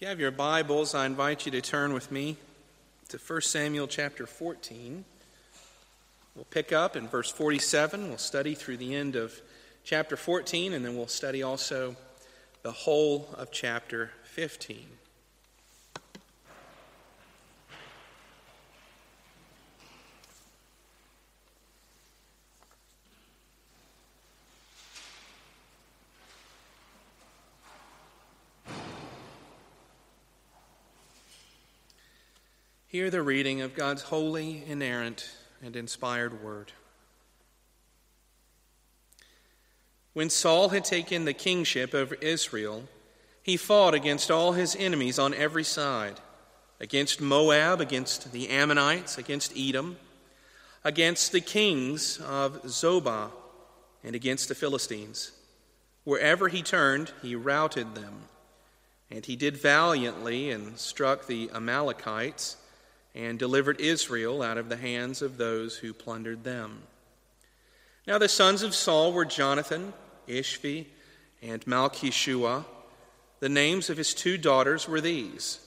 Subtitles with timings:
[0.00, 2.38] If you have your Bibles, I invite you to turn with me
[3.10, 5.04] to 1 Samuel chapter 14.
[6.34, 8.08] We'll pick up in verse 47.
[8.08, 9.38] We'll study through the end of
[9.84, 11.96] chapter 14, and then we'll study also
[12.62, 14.86] the whole of chapter 15.
[33.00, 35.30] Hear the reading of God's holy, inerrant,
[35.64, 36.72] and inspired word.
[40.12, 42.82] When Saul had taken the kingship over Israel,
[43.42, 46.20] he fought against all his enemies on every side
[46.78, 49.96] against Moab, against the Ammonites, against Edom,
[50.84, 53.30] against the kings of Zobah,
[54.04, 55.32] and against the Philistines.
[56.04, 58.24] Wherever he turned, he routed them.
[59.10, 62.58] And he did valiantly and struck the Amalekites
[63.14, 66.82] and delivered Israel out of the hands of those who plundered them.
[68.06, 69.92] Now the sons of Saul were Jonathan,
[70.28, 70.86] Ishvi,
[71.42, 72.64] and Malchishua.
[73.40, 75.66] The names of his two daughters were these.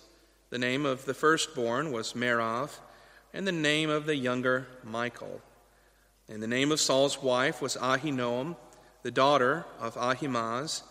[0.49, 2.79] The name of the firstborn was Merav,
[3.33, 5.41] and the name of the younger Michal.
[6.29, 8.55] And the name of Saul's wife was Ahinoam,
[9.01, 10.83] the daughter of Ahimaaz,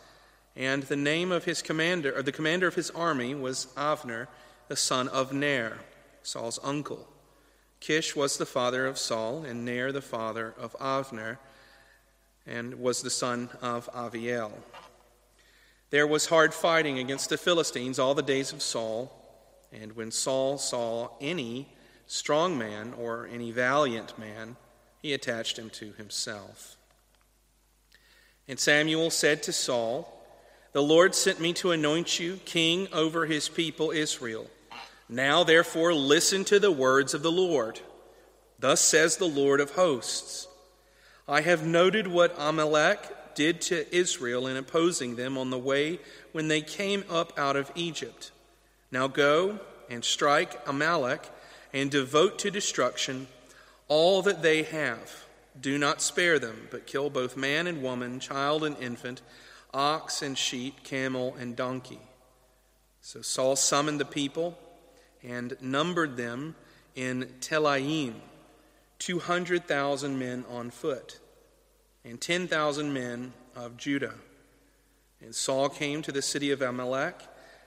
[0.54, 4.26] and the name of his commander, or the commander of his army was Avner,
[4.68, 5.78] the son of Ner.
[6.22, 7.08] Saul's uncle.
[7.80, 11.38] Kish was the father of Saul, and Ner the father of Avner,
[12.46, 14.52] and was the son of Aviel.
[15.90, 19.12] There was hard fighting against the Philistines all the days of Saul,
[19.72, 21.68] and when Saul saw any
[22.06, 24.56] strong man or any valiant man,
[25.00, 26.76] he attached him to himself.
[28.46, 30.24] And Samuel said to Saul,
[30.72, 34.48] The Lord sent me to anoint you king over his people Israel.
[35.12, 37.80] Now, therefore, listen to the words of the Lord.
[38.58, 40.48] Thus says the Lord of hosts
[41.28, 46.00] I have noted what Amalek did to Israel in opposing them on the way
[46.32, 48.30] when they came up out of Egypt.
[48.90, 49.60] Now go
[49.90, 51.28] and strike Amalek
[51.74, 53.26] and devote to destruction
[53.88, 55.26] all that they have.
[55.60, 59.20] Do not spare them, but kill both man and woman, child and infant,
[59.74, 62.00] ox and sheep, camel and donkey.
[63.02, 64.58] So Saul summoned the people
[65.22, 66.54] and numbered them
[66.94, 68.14] in Telaim,
[68.98, 71.18] 200,000 men on foot,
[72.04, 74.14] and 10,000 men of Judah.
[75.20, 77.20] And Saul came to the city of Amalek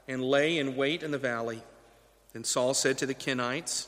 [0.08, 1.64] and lay in wait in the valley.
[2.34, 3.88] Then Saul said to the Kenites,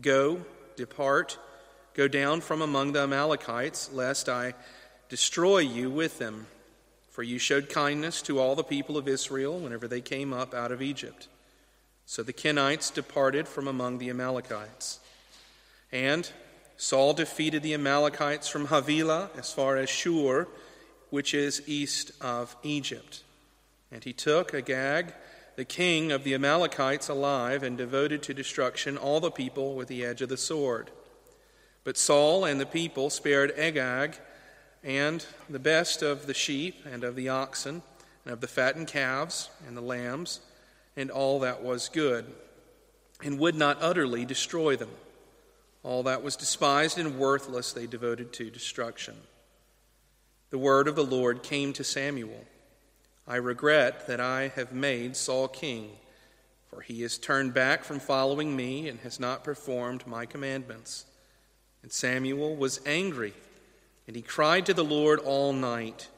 [0.00, 0.40] Go,
[0.76, 1.38] depart,
[1.92, 4.54] go down from among the Amalekites, lest I
[5.08, 6.46] destroy you with them.
[7.10, 10.72] For you showed kindness to all the people of Israel whenever they came up out
[10.72, 11.28] of Egypt.
[12.06, 15.00] So the Kenites departed from among the Amalekites.
[15.90, 16.30] And
[16.76, 20.46] Saul defeated the Amalekites from Havilah as far as Shur,
[21.10, 23.22] which is east of Egypt.
[23.90, 25.14] And he took Agag,
[25.56, 30.04] the king of the Amalekites, alive and devoted to destruction all the people with the
[30.04, 30.90] edge of the sword.
[31.84, 34.18] But Saul and the people spared Agag
[34.82, 37.82] and the best of the sheep and of the oxen
[38.24, 40.40] and of the fattened calves and the lambs
[40.96, 42.26] and all that was good,
[43.22, 44.90] and would not utterly destroy them.
[45.82, 49.14] All that was despised and worthless they devoted to destruction.
[50.50, 52.44] The word of the Lord came to Samuel
[53.26, 55.92] I regret that I have made Saul king,
[56.68, 61.06] for he has turned back from following me and has not performed my commandments.
[61.82, 63.32] And Samuel was angry,
[64.06, 66.08] and he cried to the Lord all night.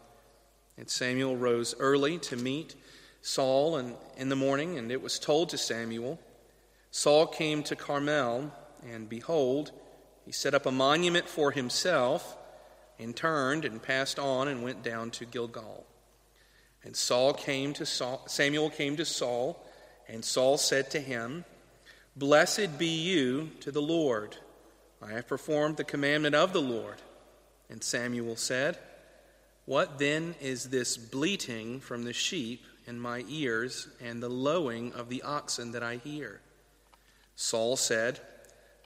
[0.77, 2.75] And Samuel rose early to meet
[3.27, 6.21] Saul and in the morning, and it was told to Samuel.
[6.93, 8.53] Saul came to Carmel,
[8.89, 9.73] and behold,
[10.25, 12.37] he set up a monument for himself,
[13.01, 15.85] and turned and passed on and went down to Gilgal.
[16.85, 19.61] And Saul came to Saul, Samuel came to Saul,
[20.07, 21.45] and Saul said to him,
[22.15, 24.37] Blessed be you to the Lord.
[25.03, 27.03] I have performed the commandment of the Lord.
[27.69, 28.79] And Samuel said,
[29.65, 35.09] What then is this bleating from the sheep in my ears and the lowing of
[35.09, 36.41] the oxen that I hear.
[37.34, 38.21] Saul said,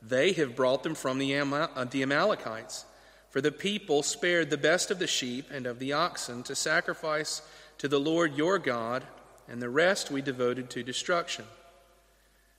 [0.03, 2.85] They have brought them from the, Amal- uh, the Amalekites,
[3.31, 7.43] for the people spared the best of the sheep and of the oxen to sacrifice
[7.79, 9.05] to the Lord your God,
[9.49, 11.45] and the rest we devoted to destruction.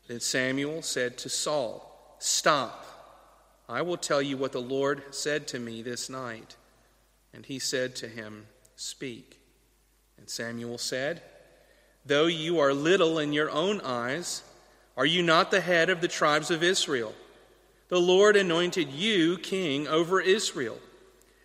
[0.08, 2.86] Then Samuel said to Saul, Stop.
[3.70, 6.56] I will tell you what the Lord said to me this night.
[7.34, 9.40] And he said to him, Speak.
[10.18, 11.22] And Samuel said,
[12.06, 14.44] Though you are little in your own eyes,
[14.98, 17.14] are you not the head of the tribes of Israel?
[17.90, 20.80] The Lord anointed you king over Israel.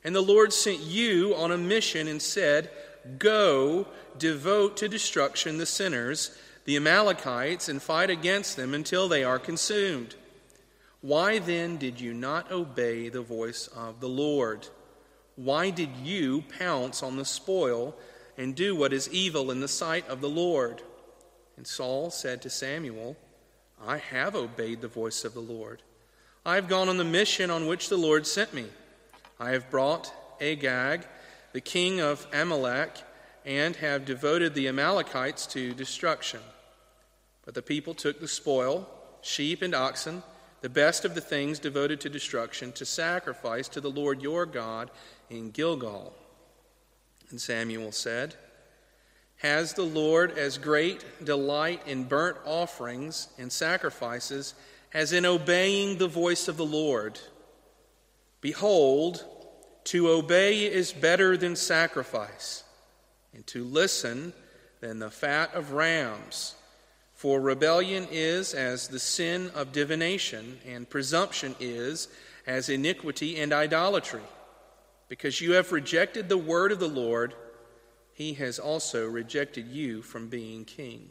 [0.04, 2.70] And the Lord sent you on a mission and said,
[3.18, 3.86] Go,
[4.18, 10.14] devote to destruction the sinners, the Amalekites, and fight against them until they are consumed.
[11.00, 14.68] Why then did you not obey the voice of the Lord?
[15.36, 17.96] Why did you pounce on the spoil
[18.36, 20.82] and do what is evil in the sight of the Lord?
[21.56, 23.16] And Saul said to Samuel,
[23.84, 25.82] I have obeyed the voice of the Lord.
[26.44, 28.66] I have gone on the mission on which the Lord sent me.
[29.40, 31.06] I have brought Agag,
[31.52, 32.90] the king of Amalek,
[33.44, 36.40] and have devoted the Amalekites to destruction.
[37.44, 38.88] But the people took the spoil,
[39.22, 40.22] sheep and oxen,
[40.62, 44.90] the best of the things devoted to destruction, to sacrifice to the Lord your God
[45.30, 46.12] in Gilgal.
[47.30, 48.34] And Samuel said,
[49.36, 54.54] Has the Lord as great delight in burnt offerings and sacrifices
[54.94, 57.18] as in obeying the voice of the Lord?
[58.40, 59.24] Behold,
[59.84, 62.64] to obey is better than sacrifice,
[63.34, 64.32] and to listen
[64.80, 66.54] than the fat of rams.
[67.14, 72.08] For rebellion is as the sin of divination, and presumption is
[72.46, 74.22] as iniquity and idolatry.
[75.08, 77.34] Because you have rejected the word of the Lord,
[78.12, 81.10] he has also rejected you from being king.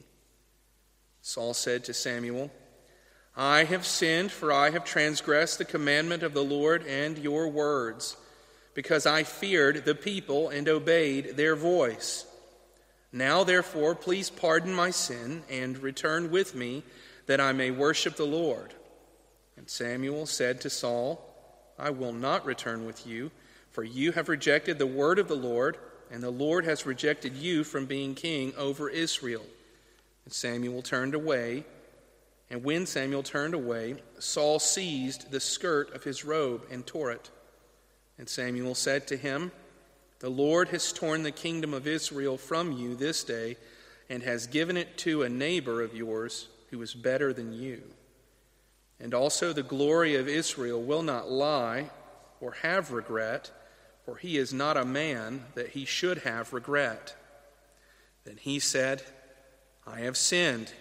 [1.22, 2.52] Saul said to Samuel,
[3.38, 8.16] I have sinned, for I have transgressed the commandment of the Lord and your words,
[8.74, 12.26] because I feared the people and obeyed their voice.
[13.12, 16.84] Now, therefore, please pardon my sin and return with me,
[17.28, 18.74] that I may worship the Lord.
[19.58, 21.24] And Samuel said to Saul,
[21.80, 23.32] I will not return with you
[23.76, 25.78] for you have rejected the word of the Lord,
[26.10, 29.46] and the Lord has rejected you from being king over Israel.
[30.24, 31.66] And Samuel turned away.
[32.50, 37.30] And when Samuel turned away, Saul seized the skirt of his robe and tore it.
[38.18, 39.52] And Samuel said to him,
[40.20, 43.58] The Lord has torn the kingdom of Israel from you this day,
[44.10, 47.82] and has given it to a neighbor of yours who is better than you.
[49.02, 51.90] And also the glory of Israel will not lie
[52.40, 53.52] or have regret
[54.06, 57.16] for he is not a man that he should have regret.
[58.24, 59.02] Then he said,
[59.86, 60.72] I have sinned.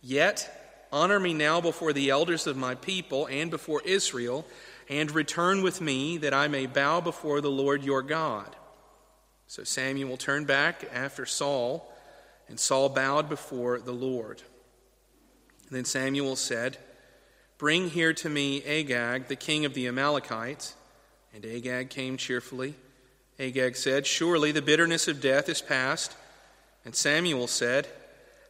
[0.00, 4.46] Yet honor me now before the elders of my people and before Israel,
[4.88, 8.56] and return with me that I may bow before the Lord your God.
[9.46, 11.92] So Samuel turned back after Saul,
[12.48, 14.42] and Saul bowed before the Lord.
[15.70, 16.78] Then Samuel said,
[17.58, 20.74] Bring here to me Agag, the king of the Amalekites.
[21.34, 22.74] And Agag came cheerfully.
[23.38, 26.14] Agag said, Surely the bitterness of death is past.
[26.84, 27.88] And Samuel said,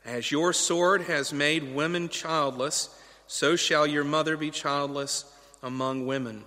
[0.05, 2.88] As your sword has made women childless,
[3.26, 5.25] so shall your mother be childless
[5.62, 6.44] among women.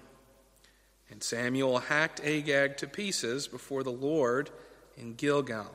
[1.10, 4.50] And Samuel hacked Agag to pieces before the Lord
[4.98, 5.72] in Gilgal.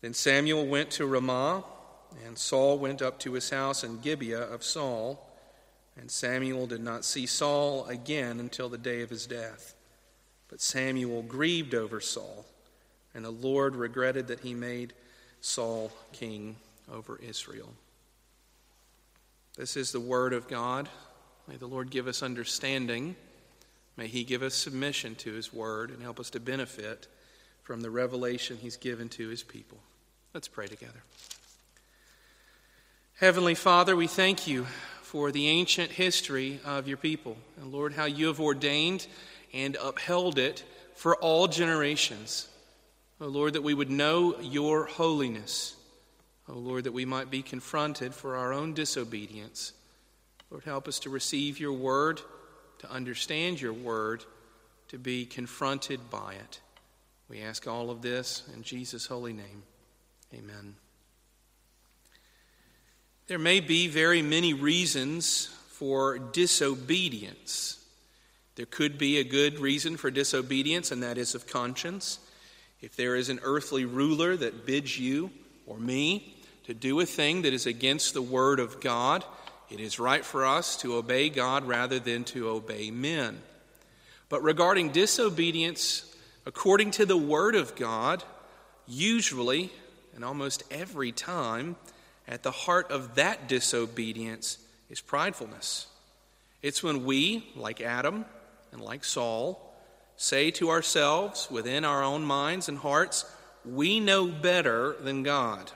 [0.00, 1.64] Then Samuel went to Ramah,
[2.24, 5.27] and Saul went up to his house in Gibeah of Saul.
[5.98, 9.74] And Samuel did not see Saul again until the day of his death.
[10.48, 12.46] But Samuel grieved over Saul,
[13.14, 14.94] and the Lord regretted that he made
[15.40, 16.56] Saul king
[16.92, 17.72] over Israel.
[19.56, 20.88] This is the word of God.
[21.48, 23.16] May the Lord give us understanding.
[23.96, 27.08] May he give us submission to his word and help us to benefit
[27.64, 29.78] from the revelation he's given to his people.
[30.32, 31.02] Let's pray together.
[33.16, 34.66] Heavenly Father, we thank you
[35.08, 37.34] for the ancient history of your people.
[37.56, 39.06] And Lord, how you have ordained
[39.54, 40.64] and upheld it
[40.96, 42.46] for all generations.
[43.18, 45.74] Oh Lord, that we would know your holiness.
[46.46, 49.72] Oh Lord, that we might be confronted for our own disobedience.
[50.50, 52.20] Lord, help us to receive your word,
[52.80, 54.26] to understand your word,
[54.88, 56.60] to be confronted by it.
[57.30, 59.62] We ask all of this in Jesus' holy name.
[60.34, 60.74] Amen.
[63.28, 67.78] There may be very many reasons for disobedience.
[68.54, 72.20] There could be a good reason for disobedience, and that is of conscience.
[72.80, 75.30] If there is an earthly ruler that bids you
[75.66, 79.26] or me to do a thing that is against the word of God,
[79.68, 83.42] it is right for us to obey God rather than to obey men.
[84.30, 86.16] But regarding disobedience,
[86.46, 88.24] according to the word of God,
[88.86, 89.70] usually
[90.14, 91.76] and almost every time,
[92.28, 94.58] at the heart of that disobedience
[94.90, 95.86] is pridefulness.
[96.62, 98.26] It's when we, like Adam
[98.70, 99.74] and like Saul,
[100.16, 103.24] say to ourselves within our own minds and hearts,
[103.64, 105.72] we know better than God.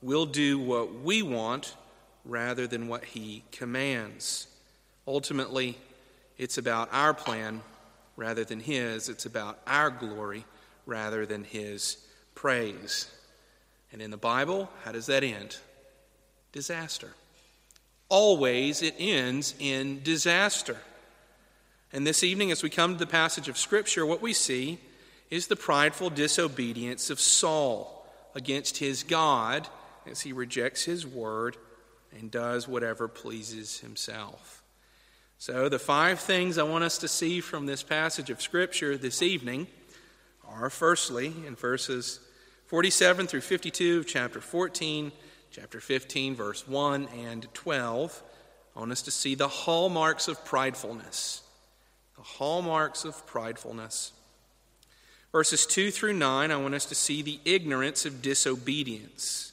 [0.00, 1.76] We'll do what we want
[2.24, 4.46] rather than what he commands.
[5.06, 5.76] Ultimately,
[6.38, 7.60] it's about our plan
[8.16, 9.08] rather than his.
[9.08, 10.44] It's about our glory
[10.86, 11.98] rather than his
[12.34, 13.10] praise.
[13.96, 15.56] And in the Bible, how does that end?
[16.52, 17.12] Disaster.
[18.10, 20.76] Always it ends in disaster.
[21.94, 24.78] And this evening, as we come to the passage of Scripture, what we see
[25.30, 29.66] is the prideful disobedience of Saul against his God
[30.06, 31.56] as he rejects his word
[32.12, 34.62] and does whatever pleases himself.
[35.38, 39.22] So, the five things I want us to see from this passage of Scripture this
[39.22, 39.68] evening
[40.46, 42.20] are firstly, in verses
[42.66, 45.12] 47 through 52 of chapter 14,
[45.52, 48.22] chapter 15, verse 1 and 12,
[48.74, 51.42] I want us to see the hallmarks of pridefulness.
[52.16, 54.10] The hallmarks of pridefulness.
[55.30, 59.52] Verses 2 through 9, I want us to see the ignorance of disobedience.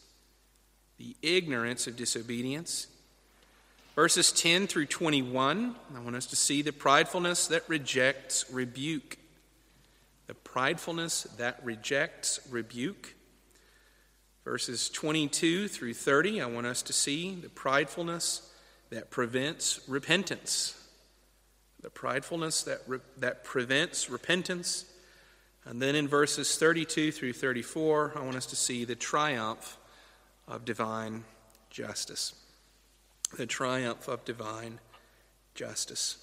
[0.98, 2.88] The ignorance of disobedience.
[3.96, 9.18] Verses 10 through 21, I want us to see the pridefulness that rejects rebuke.
[10.28, 13.16] The pridefulness that rejects rebuke.
[14.44, 18.50] Verses 22 through 30, I want us to see the pridefulness
[18.90, 20.80] that prevents repentance.
[21.82, 24.86] The pridefulness that, re- that prevents repentance.
[25.66, 29.78] And then in verses 32 through 34, I want us to see the triumph
[30.48, 31.24] of divine
[31.70, 32.34] justice.
[33.38, 34.80] The triumph of divine
[35.56, 36.23] justice.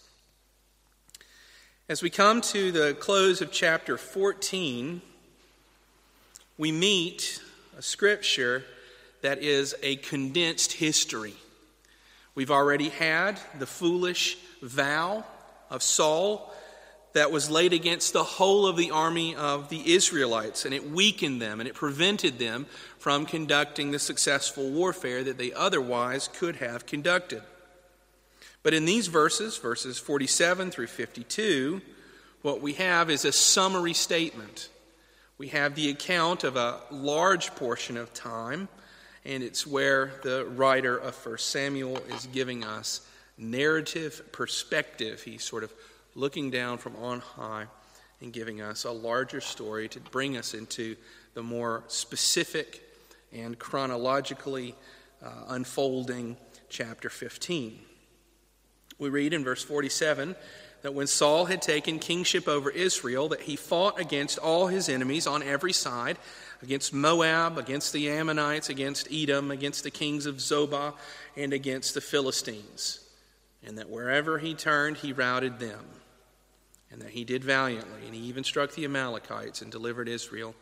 [1.90, 5.02] As we come to the close of chapter 14,
[6.56, 7.42] we meet
[7.76, 8.62] a scripture
[9.23, 11.35] that is a condensed history.
[12.37, 15.25] We've already had the foolish vow
[15.68, 16.54] of Saul
[17.14, 21.42] that was laid against the whole of the army of the Israelites, and it weakened
[21.42, 22.66] them and it prevented them
[23.00, 27.42] from conducting the successful warfare that they otherwise could have conducted.
[28.62, 31.81] But in these verses, verses 47 through 52,
[32.43, 34.69] what we have is a summary statement.
[35.38, 38.69] We have the account of a large portion of time,
[39.25, 43.00] and it's where the writer of 1 Samuel is giving us
[43.38, 45.23] narrative perspective.
[45.23, 45.73] He's sort of
[46.14, 47.67] looking down from on high
[48.21, 50.97] and giving us a larger story to bring us into
[51.33, 52.83] the more specific
[53.33, 54.75] and chronologically
[55.25, 56.37] uh, unfolding
[56.69, 57.79] chapter 15.
[59.00, 60.37] We read in verse 47
[60.83, 65.26] that when Saul had taken kingship over Israel that he fought against all his enemies
[65.26, 66.19] on every side
[66.62, 70.95] against Moab against the Ammonites against Edom against the kings of Zobah
[71.37, 73.00] and against the Philistines
[73.66, 75.85] and that wherever he turned he routed them
[76.90, 80.54] and that he did valiantly, and he even struck the Amalekites and delivered Israel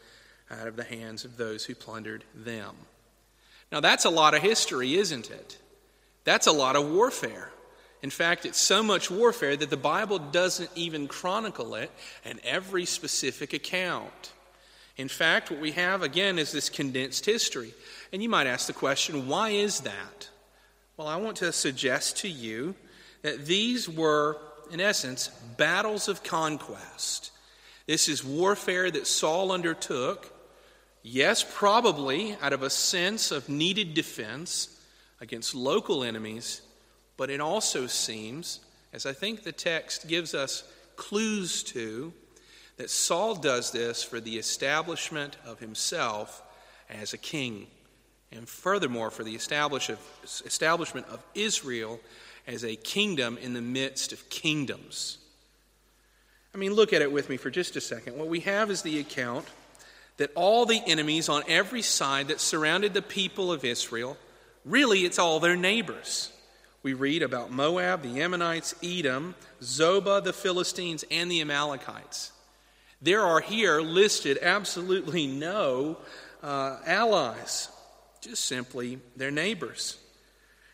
[0.50, 2.74] out of the hands of those who plundered them.
[3.72, 5.58] Now, that's a lot of history, isn't it?
[6.24, 7.50] That's a lot of warfare.
[8.02, 11.90] In fact, it's so much warfare that the Bible doesn't even chronicle it
[12.24, 14.32] in every specific account.
[14.96, 17.74] In fact, what we have again is this condensed history.
[18.12, 20.28] And you might ask the question, why is that?
[20.96, 22.74] Well, I want to suggest to you
[23.22, 24.38] that these were
[24.70, 27.30] in essence, battles of conquest.
[27.86, 30.32] This is warfare that Saul undertook,
[31.02, 34.68] yes, probably out of a sense of needed defense
[35.20, 36.60] against local enemies,
[37.18, 38.60] but it also seems,
[38.94, 40.64] as I think the text gives us
[40.96, 42.14] clues to,
[42.78, 46.42] that Saul does this for the establishment of himself
[46.88, 47.66] as a king,
[48.32, 52.00] and furthermore for the establishment of Israel
[52.46, 55.18] as a kingdom in the midst of kingdoms.
[56.54, 58.16] I mean, look at it with me for just a second.
[58.16, 59.46] What we have is the account
[60.16, 64.16] that all the enemies on every side that surrounded the people of Israel,
[64.64, 66.32] really, it's all their neighbors.
[66.82, 72.32] We read about Moab, the Ammonites, Edom, Zobah, the Philistines, and the Amalekites.
[73.02, 75.98] There are here listed absolutely no
[76.42, 77.68] uh, allies,
[78.20, 79.98] just simply their neighbors.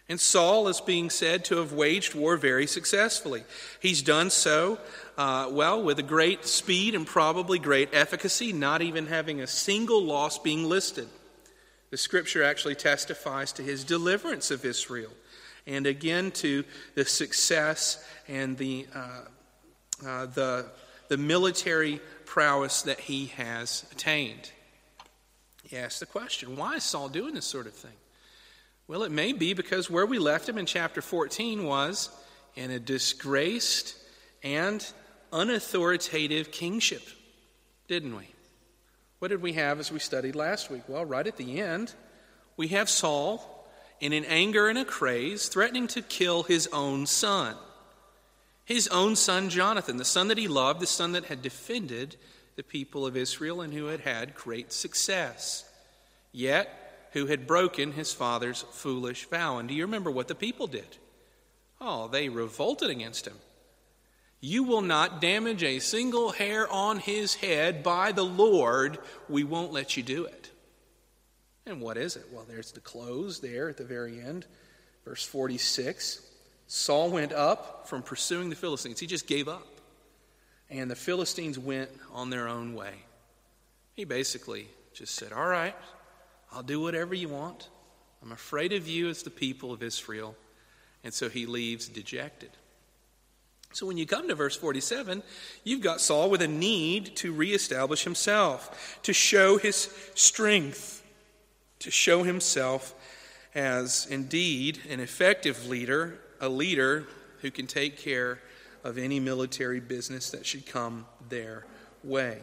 [0.09, 3.45] And Saul is being said to have waged war very successfully.
[3.81, 4.79] He's done so,
[5.17, 10.03] uh, well, with a great speed and probably great efficacy, not even having a single
[10.03, 11.09] loss being listed.
[11.91, 15.13] The scripture actually testifies to his deliverance of Israel
[15.67, 20.67] and again to the success and the, uh, uh, the,
[21.09, 24.51] the military prowess that he has attained.
[25.65, 27.93] He asks the question why is Saul doing this sort of thing?
[28.87, 32.11] Well, it may be because where we left him in chapter 14 was
[32.55, 33.97] in a disgraced
[34.43, 34.87] and
[35.33, 37.03] unauthoritative kingship,
[37.89, 38.29] didn't we?
[39.21, 40.83] What did we have as we studied last week?
[40.87, 41.95] Well, right at the end,
[42.59, 43.54] we have Saul
[44.05, 47.57] in an anger and a craze, threatening to kill his own son.
[48.67, 52.17] His own son Jonathan, the son that he loved, the son that had defended
[52.57, 55.65] the people of Israel and who had had great success,
[56.33, 59.57] yet who had broken his father's foolish vow.
[59.57, 60.99] And do you remember what the people did?
[61.81, 63.39] Oh, they revolted against him.
[64.43, 68.99] You will not damage a single hair on his head by the Lord.
[69.31, 70.44] We won't let you do it.
[71.67, 72.27] And what is it?
[72.33, 74.47] Well, there's the close there at the very end.
[75.05, 76.31] Verse 46
[76.67, 78.99] Saul went up from pursuing the Philistines.
[78.99, 79.67] He just gave up.
[80.71, 82.95] And the Philistines went on their own way.
[83.95, 85.75] He basically just said, All right,
[86.53, 87.69] I'll do whatever you want.
[88.23, 90.35] I'm afraid of you as the people of Israel.
[91.05, 92.51] And so he leaves dejected.
[93.73, 95.23] So when you come to verse 47,
[95.65, 101.04] you've got Saul with a need to reestablish himself, to show his strength,
[101.85, 102.95] to show himself
[103.55, 107.07] as indeed an effective leader, a leader
[107.43, 108.41] who can take care
[108.83, 111.67] of any military business that should come their
[112.03, 112.39] way.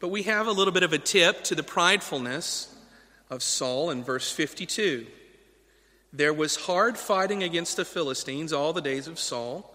[0.00, 2.74] But we have a little bit of a tip to the pridefulness
[3.30, 5.06] of Saul in verse 52.
[6.12, 9.72] There was hard fighting against the Philistines all the days of Saul.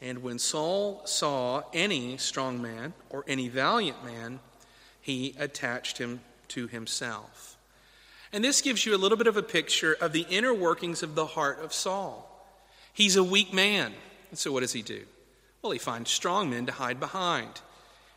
[0.00, 4.40] And when Saul saw any strong man or any valiant man,
[5.02, 6.20] he attached him
[6.52, 7.56] to himself.
[8.32, 11.14] And this gives you a little bit of a picture of the inner workings of
[11.14, 12.28] the heart of Saul.
[12.92, 13.92] He's a weak man.
[14.30, 15.02] And so what does he do?
[15.60, 17.60] Well, he finds strong men to hide behind.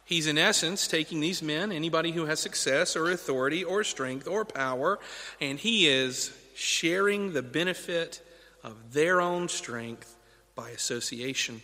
[0.06, 4.46] He's, in essence, taking these men, anybody who has success or authority or strength or
[4.46, 5.00] power,
[5.42, 8.22] and he is sharing the benefit
[8.63, 10.15] of their own strength
[10.56, 11.62] by association.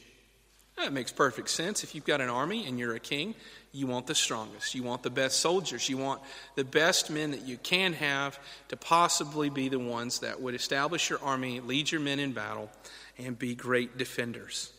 [0.77, 1.83] That makes perfect sense.
[1.83, 3.35] If you've got an army and you're a king,
[3.73, 4.75] you want the strongest.
[4.75, 5.87] You want the best soldiers.
[5.87, 6.21] You want
[6.55, 8.37] the best men that you can have
[8.67, 12.69] to possibly be the ones that would establish your army, lead your men in battle,
[13.17, 14.73] and be great defenders.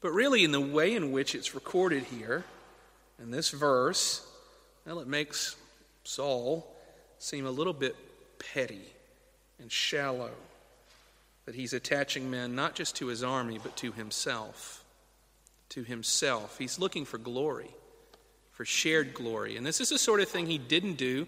[0.00, 2.44] But really, in the way in which it's recorded here,
[3.22, 4.26] in this verse,
[4.86, 5.56] well, it makes
[6.04, 6.66] Saul
[7.18, 7.94] seem a little bit
[8.38, 8.82] petty
[9.60, 10.30] and shallow.
[11.44, 14.82] That he's attaching men not just to his army, but to himself.
[15.70, 16.56] To himself.
[16.56, 17.70] He's looking for glory
[18.54, 19.56] for shared glory.
[19.56, 21.26] And this is the sort of thing he didn't do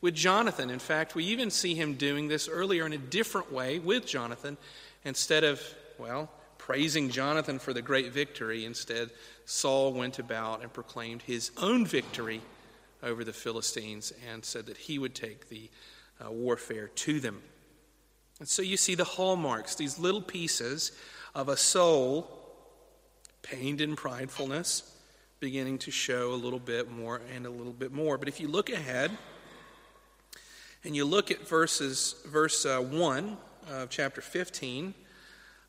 [0.00, 0.70] with Jonathan.
[0.70, 4.56] In fact, we even see him doing this earlier in a different way with Jonathan.
[5.04, 5.60] Instead of,
[5.98, 9.10] well, praising Jonathan for the great victory, instead,
[9.44, 12.40] Saul went about and proclaimed his own victory
[13.02, 15.68] over the Philistines and said that he would take the
[16.24, 17.42] uh, warfare to them.
[18.38, 20.92] And so you see the hallmarks, these little pieces
[21.34, 22.30] of a soul
[23.42, 24.94] pained in pridefulness
[25.40, 28.18] beginning to show a little bit more and a little bit more.
[28.18, 29.10] But if you look ahead
[30.84, 33.36] and you look at verses verse uh, 1
[33.70, 34.94] of chapter 15,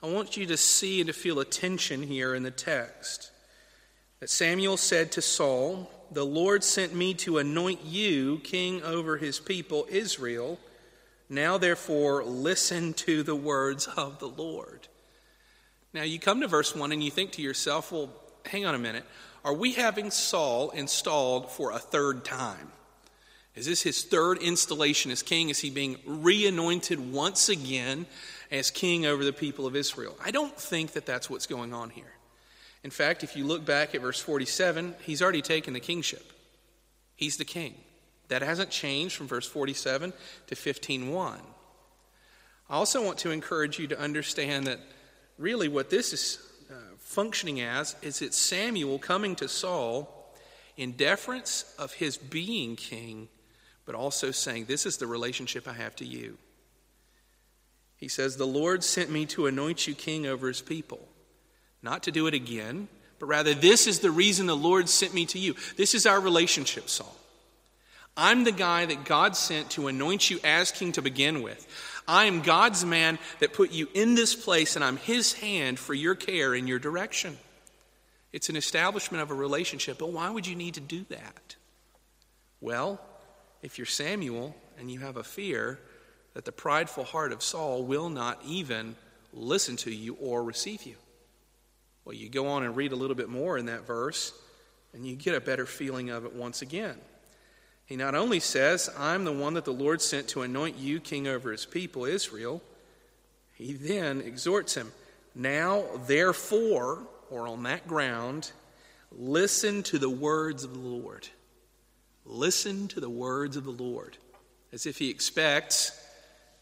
[0.02, 3.32] I want you to see and to feel a tension here in the text.
[4.22, 9.40] That Samuel said to Saul, The Lord sent me to anoint you king over his
[9.40, 10.60] people Israel.
[11.30, 14.88] Now, therefore, listen to the words of the Lord.
[15.94, 18.10] Now, you come to verse 1 and you think to yourself, well,
[18.46, 19.06] hang on a minute.
[19.44, 22.72] Are we having Saul installed for a third time?
[23.56, 25.50] Is this his third installation as king?
[25.50, 28.06] Is he being reanointed once again
[28.52, 30.16] as king over the people of Israel?
[30.24, 32.14] I don't think that that's what's going on here.
[32.84, 36.32] In fact, if you look back at verse 47, he's already taken the kingship.
[37.16, 37.76] He's the king.
[38.30, 40.14] That hasn't changed from verse 47
[40.48, 41.42] to 15:1.
[42.70, 44.80] I also want to encourage you to understand that
[45.38, 46.38] really what this is
[47.10, 50.32] functioning as is it's Samuel coming to Saul
[50.78, 53.30] in deference of his being king,
[53.86, 56.38] but also saying, This is the relationship I have to you.
[57.98, 61.00] He says, The Lord sent me to anoint you king over his people,
[61.82, 65.26] not to do it again, but rather, this is the reason the Lord sent me
[65.26, 65.56] to you.
[65.78, 67.16] This is our relationship, Saul.
[68.16, 71.68] I'm the guy that God sent to anoint you as king to begin with.
[72.10, 75.94] I am God's man that put you in this place, and I'm his hand for
[75.94, 77.38] your care and your direction.
[78.34, 81.56] It's an establishment of a relationship, but why would you need to do that?
[82.62, 83.00] Well,
[83.62, 85.80] if you're Samuel and you have a fear
[86.34, 88.96] that the prideful heart of Saul will not even
[89.32, 90.96] listen to you or receive you.
[92.06, 94.34] Well, you go on and read a little bit more in that verse,
[94.94, 96.98] and you get a better feeling of it once again.
[97.90, 101.28] He not only says, I'm the one that the Lord sent to anoint you king
[101.28, 102.62] over his people, Israel,
[103.56, 104.92] he then exhorts him,
[105.34, 107.00] Now, therefore,
[107.32, 108.52] or on that ground,
[109.12, 111.28] listen to the words of the Lord.
[112.26, 114.18] Listen to the words of the Lord.
[114.72, 116.00] as if he expects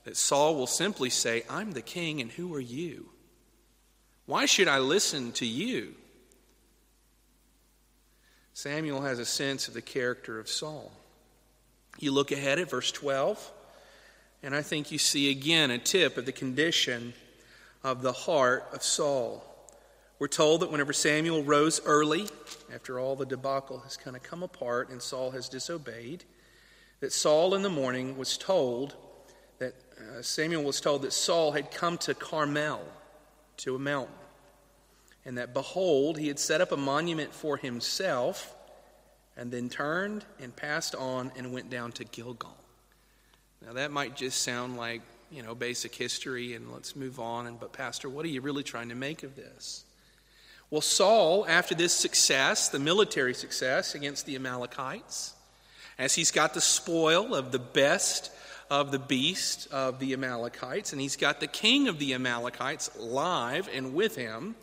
[0.06, 3.10] that Saul will simply say, I'm the king, and who are you?
[4.28, 5.94] Why should I listen to you?
[8.54, 10.97] Samuel has a sense of the character of Saul.
[12.00, 13.52] You look ahead at verse 12,
[14.44, 17.14] and I think you see again a tip of the condition
[17.84, 19.44] of the heart of Saul.
[20.20, 22.28] We're told that whenever Samuel rose early,
[22.74, 26.24] after all the debacle has kind of come apart and Saul has disobeyed,
[27.00, 28.96] that Saul in the morning was told
[29.60, 32.82] that uh, Samuel was told that Saul had come to Carmel,
[33.58, 34.14] to a mountain,
[35.26, 38.56] and that behold, he had set up a monument for himself,
[39.38, 42.58] and then turned and passed on and went down to Gilgal.
[43.66, 47.48] Now that might just sound like you know basic history, and let's move on.
[47.48, 49.86] And but Pastor, what are you really trying to make of this?
[50.70, 55.34] Well, Saul, after this success, the military success against the Amalekites,
[55.98, 58.32] as he's got the spoil of the best
[58.70, 63.70] of the beast of the Amalekites, and he's got the king of the Amalekites live
[63.74, 64.56] and with him.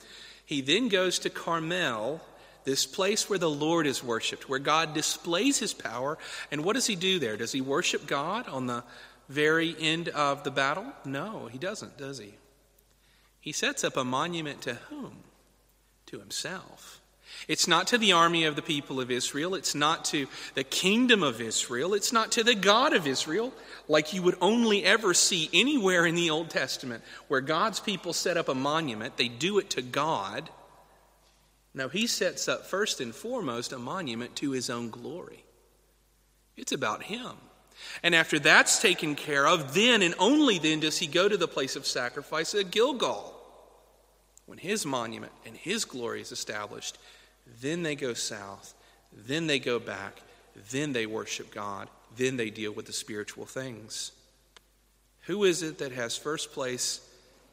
[0.44, 2.20] He then goes to Carmel,
[2.64, 6.18] this place where the Lord is worshiped, where God displays his power.
[6.50, 7.36] And what does he do there?
[7.36, 8.84] Does he worship God on the
[9.28, 10.86] very end of the battle?
[11.04, 12.34] No, he doesn't, does he?
[13.40, 15.18] He sets up a monument to whom?
[16.06, 17.00] To himself.
[17.48, 19.54] It's not to the army of the people of Israel.
[19.54, 21.94] It's not to the kingdom of Israel.
[21.94, 23.52] It's not to the God of Israel,
[23.88, 28.36] like you would only ever see anywhere in the Old Testament where God's people set
[28.36, 29.16] up a monument.
[29.16, 30.48] They do it to God.
[31.74, 35.44] No, he sets up first and foremost a monument to his own glory.
[36.56, 37.32] It's about him.
[38.02, 41.48] And after that's taken care of, then and only then does he go to the
[41.48, 43.32] place of sacrifice at Gilgal.
[44.46, 46.98] When his monument and his glory is established,
[47.60, 48.74] then they go south,
[49.12, 50.22] then they go back,
[50.70, 54.12] then they worship God, then they deal with the spiritual things.
[55.22, 57.00] Who is it that has first place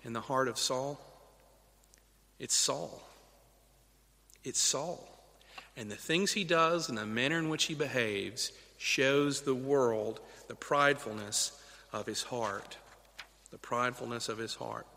[0.04, 1.00] in the heart of Saul?
[2.38, 3.02] It's Saul.
[4.44, 5.08] It's Saul.
[5.78, 10.20] And the things he does and the manner in which he behaves shows the world
[10.48, 11.52] the pridefulness
[11.94, 12.78] of his heart.
[13.52, 14.88] The pridefulness of his heart.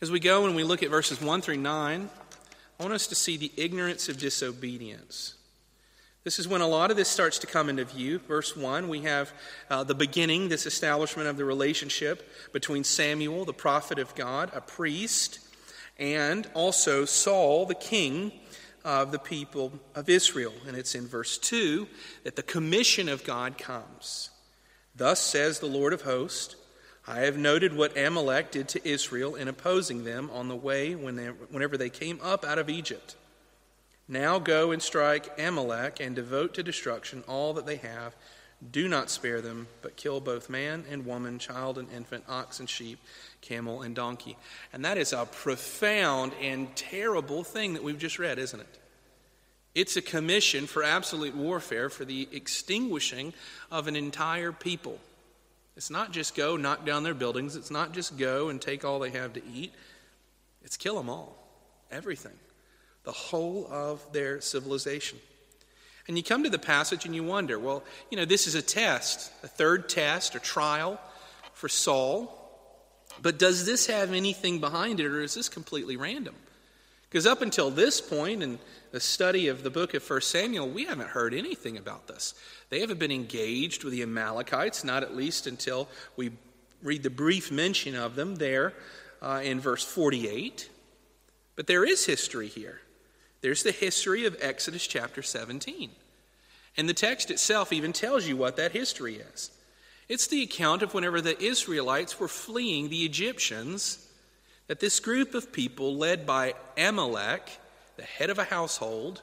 [0.00, 2.10] As we go and we look at verses 1 through 9,
[2.78, 5.34] I want us to see the ignorance of disobedience.
[6.24, 8.18] This is when a lot of this starts to come into view.
[8.18, 9.32] Verse 1, we have
[9.68, 14.60] uh, the beginning, this establishment of the relationship between Samuel, the prophet of God, a
[14.60, 15.38] priest,
[15.98, 18.32] and also Saul, the king
[18.84, 20.52] of the people of Israel.
[20.66, 21.86] And it's in verse 2
[22.24, 24.30] that the commission of God comes.
[24.94, 26.56] Thus says the Lord of hosts
[27.06, 31.16] I have noted what Amalek did to Israel in opposing them on the way when
[31.16, 33.14] they, whenever they came up out of Egypt.
[34.08, 38.14] Now go and strike Amalek and devote to destruction all that they have.
[38.70, 42.68] Do not spare them, but kill both man and woman, child and infant, ox and
[42.68, 42.98] sheep,
[43.40, 44.36] camel and donkey.
[44.72, 48.78] And that is a profound and terrible thing that we've just read, isn't it?
[49.74, 53.34] It's a commission for absolute warfare, for the extinguishing
[53.70, 54.98] of an entire people.
[55.76, 57.56] It's not just go knock down their buildings.
[57.56, 59.74] It's not just go and take all they have to eat.
[60.62, 61.36] It's kill them all.
[61.90, 62.38] Everything.
[63.02, 65.18] The whole of their civilization.
[66.06, 68.62] And you come to the passage and you wonder well, you know, this is a
[68.62, 71.00] test, a third test, or trial
[71.54, 72.40] for Saul.
[73.22, 76.34] But does this have anything behind it, or is this completely random?
[77.08, 78.58] Because up until this point in
[78.90, 82.34] the study of the book of 1 Samuel, we haven't heard anything about this.
[82.70, 86.32] They haven't been engaged with the Amalekites, not at least until we
[86.82, 88.74] read the brief mention of them there
[89.22, 90.68] uh, in verse 48.
[91.54, 92.80] But there is history here.
[93.44, 95.90] There's the history of Exodus chapter 17.
[96.78, 99.50] And the text itself even tells you what that history is.
[100.08, 104.08] It's the account of whenever the Israelites were fleeing the Egyptians
[104.66, 107.50] that this group of people, led by Amalek,
[107.98, 109.20] the head of a household,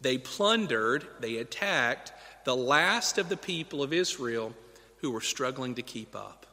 [0.00, 2.12] they plundered, they attacked
[2.44, 4.54] the last of the people of Israel
[4.98, 6.46] who were struggling to keep up.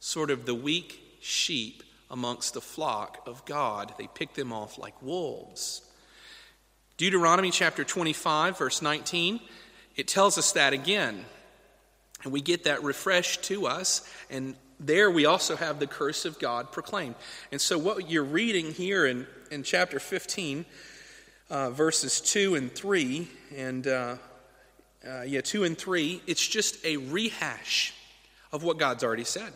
[0.00, 3.94] Sort of the weak sheep amongst the flock of God.
[3.98, 5.82] They picked them off like wolves.
[7.00, 9.40] Deuteronomy chapter 25, verse 19,
[9.96, 11.24] it tells us that again.
[12.22, 16.38] And we get that refreshed to us, and there we also have the curse of
[16.38, 17.14] God proclaimed.
[17.52, 20.66] And so, what you're reading here in, in chapter 15,
[21.48, 24.16] uh, verses 2 and 3, and uh,
[25.08, 27.94] uh, yeah, 2 and 3, it's just a rehash
[28.52, 29.54] of what God's already said.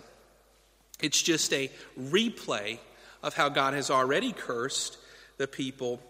[1.03, 2.79] It's just a replay
[3.23, 4.97] of how God has already cursed
[5.37, 6.01] the people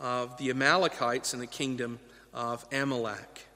[0.00, 2.00] of the Amalekites in the kingdom
[2.32, 3.46] of Amalek,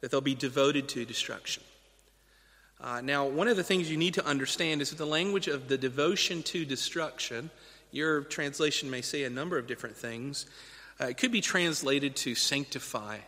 [0.00, 1.62] that they'll be devoted to destruction.
[2.80, 5.68] Uh, now, one of the things you need to understand is that the language of
[5.68, 7.48] the devotion to destruction,
[7.92, 10.46] your translation may say a number of different things.
[11.00, 13.18] Uh, it could be translated to sanctify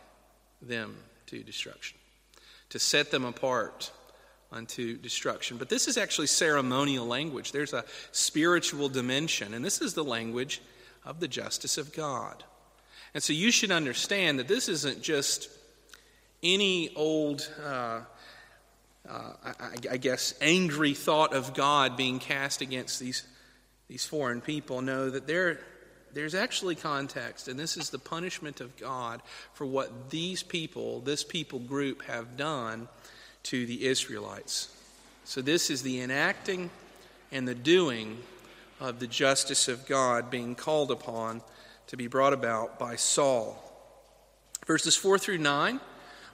[0.61, 1.97] them to destruction,
[2.69, 3.91] to set them apart
[4.51, 5.57] unto destruction.
[5.57, 7.53] But this is actually ceremonial language.
[7.53, 10.61] There's a spiritual dimension, and this is the language
[11.05, 12.43] of the justice of God.
[13.15, 15.47] And so you should understand that this isn't just
[16.43, 18.01] any old, uh,
[19.09, 19.53] uh, I,
[19.91, 23.23] I, guess, angry thought of God being cast against these,
[23.87, 24.81] these foreign people.
[24.81, 25.61] No, that there,
[26.13, 29.21] there's actually context, and this is the punishment of God
[29.53, 32.89] for what these people, this people group, have done
[33.43, 34.75] to the Israelites.
[35.23, 36.69] So this is the enacting
[37.31, 38.17] and the doing
[38.81, 41.41] of the justice of God being called upon
[41.87, 43.61] to be brought about by Saul.
[44.65, 45.79] Verses 4 through 9,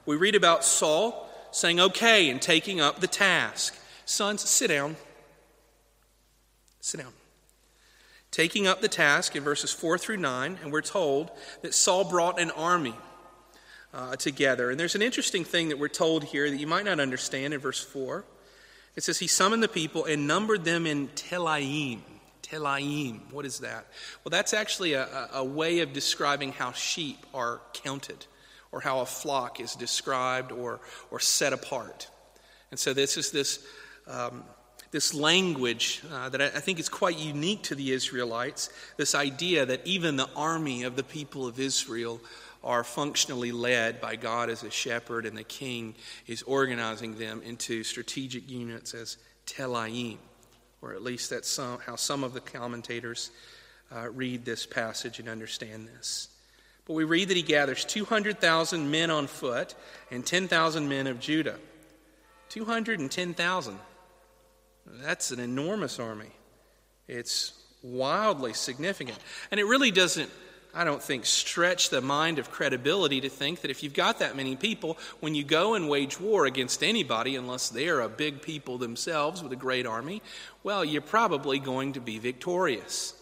[0.06, 3.78] we read about Saul saying, Okay, and taking up the task.
[4.06, 4.96] Sons, sit down.
[6.80, 7.14] Sit down.
[8.32, 12.40] Taking up the task in verses 4 through 9, and we're told that Saul brought
[12.40, 12.96] an army
[13.94, 14.70] uh, together.
[14.70, 17.60] And there's an interesting thing that we're told here that you might not understand in
[17.60, 18.24] verse 4.
[18.96, 22.00] It says, He summoned the people and numbered them in Telaim.
[22.52, 23.32] Telaim.
[23.32, 23.86] What is that?
[24.24, 28.26] Well, that's actually a, a way of describing how sheep are counted
[28.72, 32.10] or how a flock is described or, or set apart.
[32.70, 33.66] And so this is this,
[34.08, 34.44] um,
[34.92, 39.66] this language uh, that I, I think is quite unique to the Israelites this idea
[39.66, 42.20] that even the army of the people of Israel
[42.64, 45.96] are functionally led by God as a shepherd, and the king
[46.28, 50.18] is organizing them into strategic units as telaim
[50.82, 53.32] or at least that's some, how some of the commentators
[53.94, 56.30] uh, read this passage and understand this.
[56.86, 59.76] But we read that he gathers 200,000 men on foot
[60.10, 61.58] and 10,000 men of Judah.
[62.50, 63.80] 210,000.
[64.86, 66.32] That's an enormous army.
[67.08, 69.18] It's wildly significant.
[69.52, 70.30] And it really doesn't
[70.74, 74.38] I don't think, stretch the mind of credibility to think that if you've got that
[74.38, 78.78] many people, when you go and wage war against anybody, unless they're a big people
[78.78, 80.22] themselves with a great army,
[80.64, 83.14] well, you're probably going to be victorious.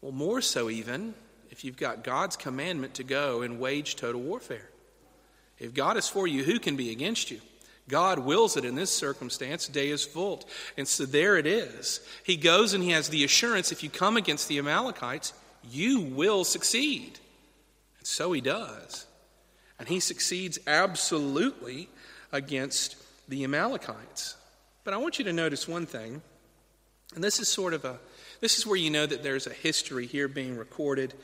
[0.00, 1.14] Well, more so, even
[1.50, 4.70] if you've got God's commandment to go and wage total warfare.
[5.58, 7.40] If God is for you, who can be against you?
[7.88, 10.48] God wills it in this circumstance, Deus vult.
[10.76, 12.00] And so there it is.
[12.24, 15.34] He goes and he has the assurance if you come against the Amalekites,
[15.70, 17.18] you will succeed.
[17.98, 19.06] And so he does.
[19.78, 21.88] And he succeeds absolutely
[22.32, 22.96] against
[23.28, 24.36] the Amalekites.
[24.84, 26.22] But I want you to notice one thing,
[27.14, 27.98] and this is sort of a
[28.40, 31.14] this is where you know that there's a history here being recorded.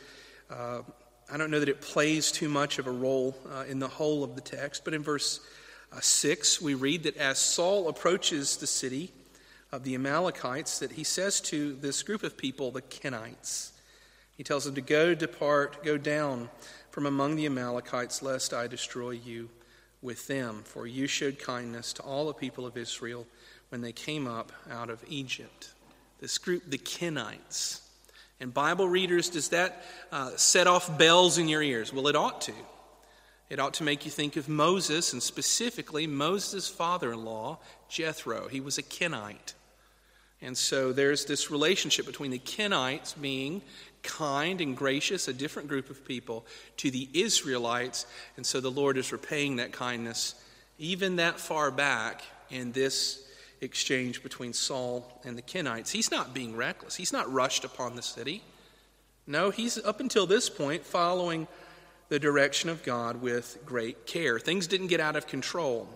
[0.48, 0.82] Uh,
[1.30, 4.22] I don't know that it plays too much of a role uh, in the whole
[4.22, 5.40] of the text, but in verse
[5.92, 9.10] uh, 6, we read that as Saul approaches the city
[9.72, 13.72] of the Amalekites, that he says to this group of people, the Kenites,
[14.38, 16.48] he tells them to go, depart, go down
[16.90, 19.50] from among the Amalekites, lest I destroy you
[20.00, 20.62] with them.
[20.64, 23.26] For you showed kindness to all the people of Israel
[23.70, 25.70] when they came up out of Egypt.
[26.20, 27.80] This group, the Kenites.
[28.38, 31.92] And Bible readers, does that uh, set off bells in your ears?
[31.92, 32.54] Well, it ought to.
[33.50, 38.46] It ought to make you think of Moses, and specifically Moses' father in law, Jethro.
[38.46, 39.54] He was a Kenite.
[40.40, 43.62] And so there's this relationship between the Kenites being
[44.02, 46.46] kind and gracious, a different group of people,
[46.78, 48.06] to the Israelites.
[48.36, 50.34] And so the Lord is repaying that kindness
[50.78, 53.24] even that far back in this
[53.60, 55.90] exchange between Saul and the Kenites.
[55.90, 58.42] He's not being reckless, he's not rushed upon the city.
[59.26, 61.48] No, he's up until this point following
[62.08, 64.38] the direction of God with great care.
[64.38, 65.86] Things didn't get out of control.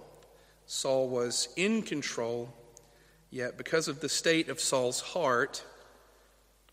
[0.67, 2.53] Saul was in control,
[3.31, 5.65] yet because of the state of Saul's heart,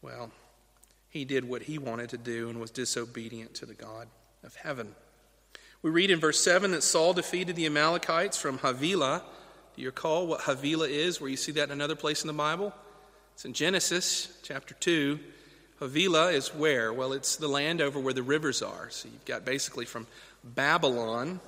[0.02, 0.32] well,
[1.10, 4.08] he did what he wanted to do and was disobedient to the God
[4.44, 4.96] of heaven.
[5.82, 9.24] We read in verse 7 that Saul defeated the Amalekites from Havilah.
[9.76, 12.34] Do you recall what Havilah is, where you see that in another place in the
[12.34, 12.74] Bible?
[13.34, 15.20] It's in Genesis chapter 2.
[15.80, 16.92] Havilah is where?
[16.92, 18.90] Well, it's the land over where the rivers are.
[18.90, 20.06] So you've got basically from
[20.44, 21.40] Babylon,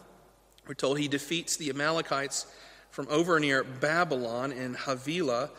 [0.68, 2.48] we're told he defeats the Amalekites
[2.90, 5.50] from over near Babylon in Havilah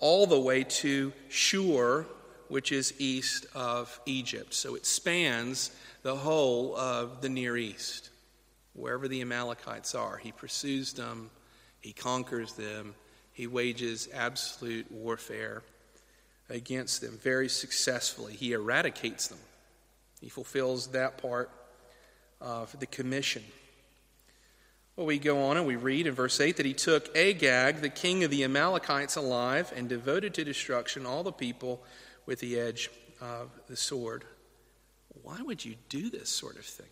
[0.00, 2.06] all the way to Shur,
[2.52, 4.52] which is east of Egypt.
[4.52, 5.70] So it spans
[6.02, 8.10] the whole of the Near East.
[8.74, 11.30] Wherever the Amalekites are, he pursues them,
[11.80, 12.94] he conquers them,
[13.32, 15.62] he wages absolute warfare
[16.50, 18.34] against them very successfully.
[18.34, 19.38] He eradicates them,
[20.20, 21.48] he fulfills that part
[22.38, 23.44] of the commission.
[24.94, 27.88] Well, we go on and we read in verse 8 that he took Agag, the
[27.88, 31.82] king of the Amalekites, alive and devoted to destruction all the people
[32.26, 34.24] with the edge of the sword.
[35.22, 36.86] Why would you do this sort of thing?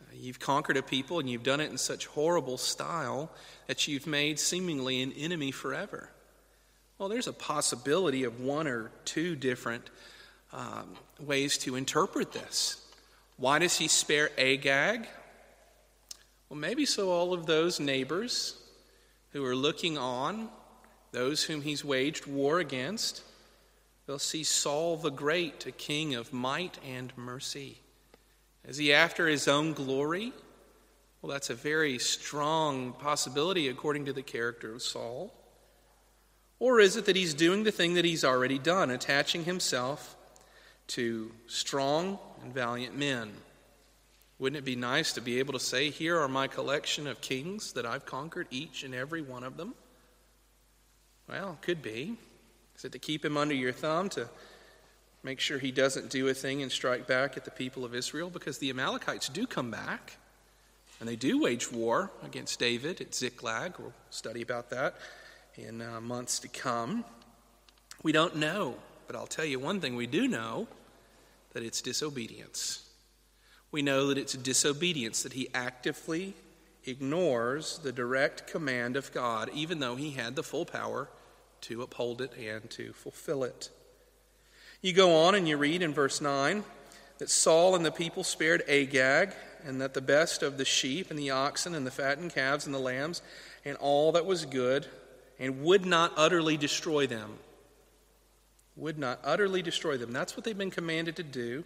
[0.00, 3.30] Uh, you've conquered a people and you've done it in such horrible style
[3.66, 6.10] that you've made seemingly an enemy forever.
[6.98, 9.90] Well, there's a possibility of one or two different
[10.52, 12.82] um, ways to interpret this.
[13.36, 15.06] Why does he spare Agag?
[16.48, 18.56] Well, maybe so all of those neighbors
[19.32, 20.48] who are looking on,
[21.12, 23.22] those whom he's waged war against,
[24.06, 27.78] they'll see Saul the Great, a king of might and mercy.
[28.66, 30.32] Is he after his own glory?
[31.22, 35.32] Well, that's a very strong possibility according to the character of Saul.
[36.58, 40.16] Or is it that he's doing the thing that he's already done, attaching himself
[40.88, 43.32] to strong and valiant men?
[44.38, 47.72] Wouldn't it be nice to be able to say, Here are my collection of kings
[47.72, 49.74] that I've conquered, each and every one of them?
[51.28, 52.16] Well, could be.
[52.76, 54.28] Is it to keep him under your thumb, to
[55.22, 58.30] make sure he doesn't do a thing and strike back at the people of Israel?
[58.30, 60.18] Because the Amalekites do come back,
[61.00, 63.74] and they do wage war against David at Ziklag.
[63.78, 64.96] We'll study about that
[65.56, 67.04] in uh, months to come.
[68.02, 70.68] We don't know, but I'll tell you one thing we do know
[71.54, 72.86] that it's disobedience
[73.70, 76.34] we know that it's disobedience, that he actively
[76.84, 81.08] ignores the direct command of God, even though he had the full power
[81.62, 83.70] to uphold it and to fulfill it.
[84.82, 86.64] You go on and you read in verse 9
[87.18, 89.32] that Saul and the people spared Agag,
[89.64, 92.74] and that the best of the sheep and the oxen and the fattened calves and
[92.74, 93.22] the lambs
[93.64, 94.86] and all that was good,
[95.38, 97.38] and would not utterly destroy them.
[98.76, 100.12] Would not utterly destroy them.
[100.12, 101.64] That's what they've been commanded to do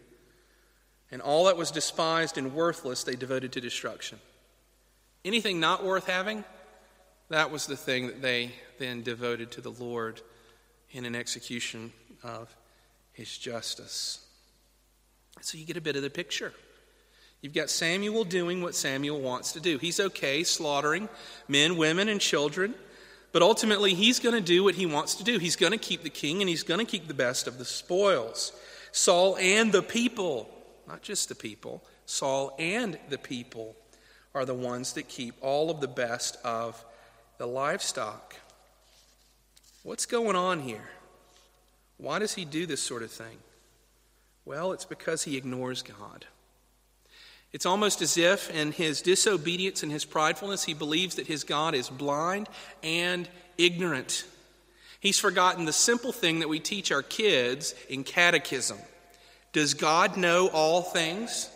[1.10, 4.18] and all that was despised and worthless they devoted to destruction.
[5.24, 6.44] Anything not worth having,
[7.30, 10.20] that was the thing that they then devoted to the Lord
[10.90, 12.54] in an execution of
[13.12, 14.24] his justice.
[15.40, 16.52] So you get a bit of the picture.
[17.40, 19.78] You've got Samuel doing what Samuel wants to do.
[19.78, 21.08] He's okay slaughtering
[21.48, 22.74] men, women, and children,
[23.32, 25.38] but ultimately he's going to do what he wants to do.
[25.38, 27.64] He's going to keep the king and he's going to keep the best of the
[27.64, 28.52] spoils.
[28.92, 30.50] Saul and the people
[30.90, 31.84] not just the people.
[32.04, 33.76] Saul and the people
[34.34, 36.84] are the ones that keep all of the best of
[37.40, 38.36] the livestock.
[39.82, 40.90] What's going on here?
[41.96, 43.38] Why does he do this sort of thing?
[44.44, 46.26] Well, it's because he ignores God.
[47.54, 51.74] It's almost as if, in his disobedience and his pridefulness, he believes that his God
[51.74, 52.46] is blind
[52.82, 53.26] and
[53.56, 54.24] ignorant.
[55.00, 58.76] He's forgotten the simple thing that we teach our kids in catechism
[59.54, 61.48] does God know all things?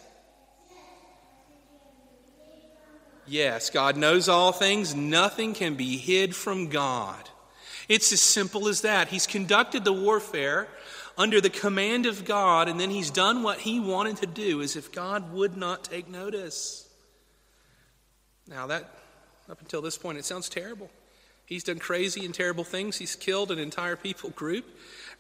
[3.26, 4.94] Yes, God knows all things.
[4.94, 7.28] Nothing can be hid from God.
[7.88, 9.08] It's as simple as that.
[9.08, 10.68] He's conducted the warfare
[11.16, 14.76] under the command of God, and then he's done what he wanted to do as
[14.76, 16.88] if God would not take notice.
[18.48, 18.90] Now, that,
[19.48, 20.90] up until this point, it sounds terrible.
[21.46, 22.96] He's done crazy and terrible things.
[22.96, 24.64] He's killed an entire people group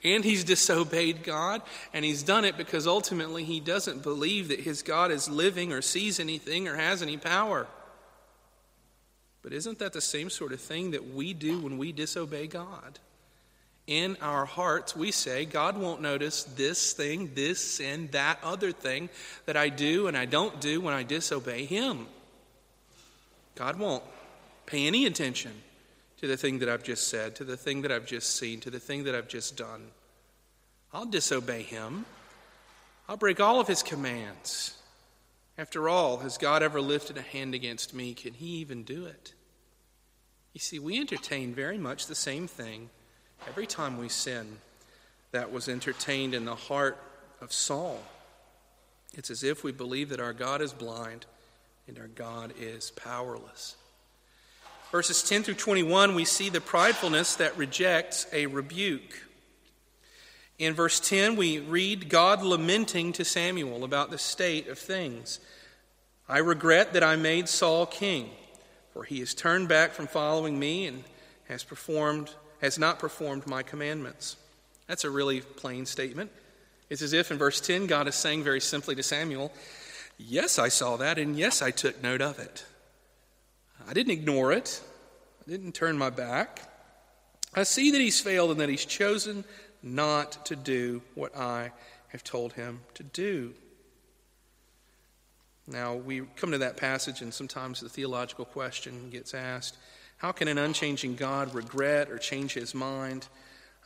[0.02, 1.62] and he's disobeyed God,
[1.92, 5.80] and he's done it because ultimately he doesn't believe that his God is living or
[5.80, 7.66] sees anything or has any power.
[9.44, 12.98] But isn't that the same sort of thing that we do when we disobey God?
[13.86, 19.10] In our hearts, we say, God won't notice this thing, this and that other thing
[19.44, 22.06] that I do and I don't do when I disobey Him.
[23.54, 24.02] God won't
[24.66, 25.52] pay any attention
[26.18, 28.70] to the thing that I've just said, to the thing that I've just seen, to
[28.70, 29.82] the thing that I've just done.
[30.92, 32.06] I'll disobey him.
[33.08, 34.74] I'll break all of his commands.
[35.56, 38.14] After all, has God ever lifted a hand against me?
[38.14, 39.34] Can he even do it?
[40.52, 42.90] You see, we entertain very much the same thing
[43.48, 44.58] every time we sin
[45.32, 46.96] that was entertained in the heart
[47.40, 48.00] of Saul.
[49.14, 51.26] It's as if we believe that our God is blind
[51.86, 53.76] and our God is powerless.
[54.90, 59.24] Verses 10 through 21, we see the pridefulness that rejects a rebuke.
[60.58, 65.40] In verse 10, we read God lamenting to Samuel about the state of things.
[66.28, 68.30] I regret that I made Saul king,
[68.92, 71.04] for he has turned back from following me and
[71.48, 72.30] has performed
[72.60, 74.36] has not performed my commandments.
[74.86, 76.30] That's a really plain statement.
[76.88, 79.52] It's as if in verse 10 God is saying very simply to Samuel,
[80.16, 82.64] Yes, I saw that, and yes, I took note of it.
[83.86, 84.80] I didn't ignore it,
[85.46, 86.62] I didn't turn my back.
[87.54, 89.44] I see that he's failed and that he's chosen
[89.84, 91.70] not to do what I
[92.08, 93.52] have told him to do.
[95.66, 99.76] Now, we come to that passage, and sometimes the theological question gets asked
[100.16, 103.26] how can an unchanging God regret or change his mind?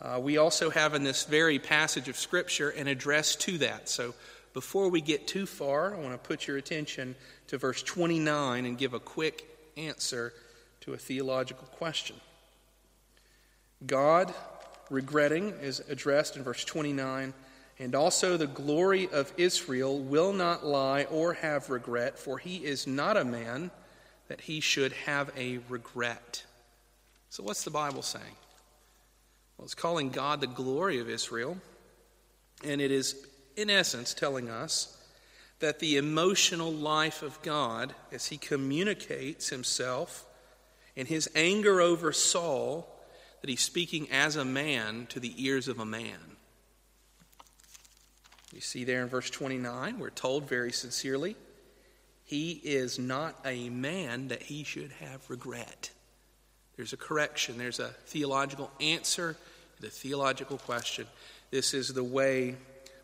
[0.00, 3.88] Uh, we also have in this very passage of Scripture an address to that.
[3.88, 4.14] So,
[4.54, 7.16] before we get too far, I want to put your attention
[7.48, 10.32] to verse 29 and give a quick answer
[10.82, 12.16] to a theological question.
[13.86, 14.32] God,
[14.90, 17.34] regretting, is addressed in verse 29
[17.80, 22.86] and also the glory of Israel will not lie or have regret, for he is
[22.86, 23.70] not a man
[24.26, 26.44] that he should have a regret.
[27.30, 28.24] So, what's the Bible saying?
[29.56, 31.56] Well, it's calling God the glory of Israel,
[32.64, 33.14] and it is,
[33.56, 34.96] in essence, telling us
[35.60, 40.24] that the emotional life of God, as he communicates himself
[40.96, 42.97] in his anger over Saul,
[43.40, 46.36] that he's speaking as a man to the ears of a man.
[48.52, 51.36] You see there in verse 29, we're told very sincerely,
[52.24, 55.90] he is not a man that he should have regret.
[56.76, 59.36] There's a correction, there's a theological answer
[59.76, 61.06] to the theological question.
[61.50, 62.56] This is the way,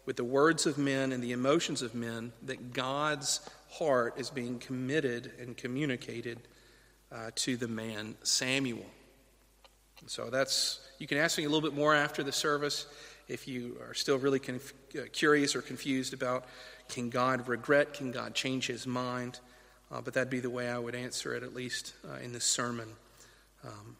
[0.07, 4.59] with the words of men and the emotions of men, that God's heart is being
[4.59, 6.39] committed and communicated
[7.11, 8.87] uh, to the man Samuel.
[10.07, 12.87] So that's, you can ask me a little bit more after the service
[13.29, 16.45] if you are still really conf- uh, curious or confused about
[16.89, 19.41] can God regret, can God change his mind?
[19.91, 22.45] Uh, but that'd be the way I would answer it, at least uh, in this
[22.45, 22.89] sermon.
[23.65, 23.97] Um,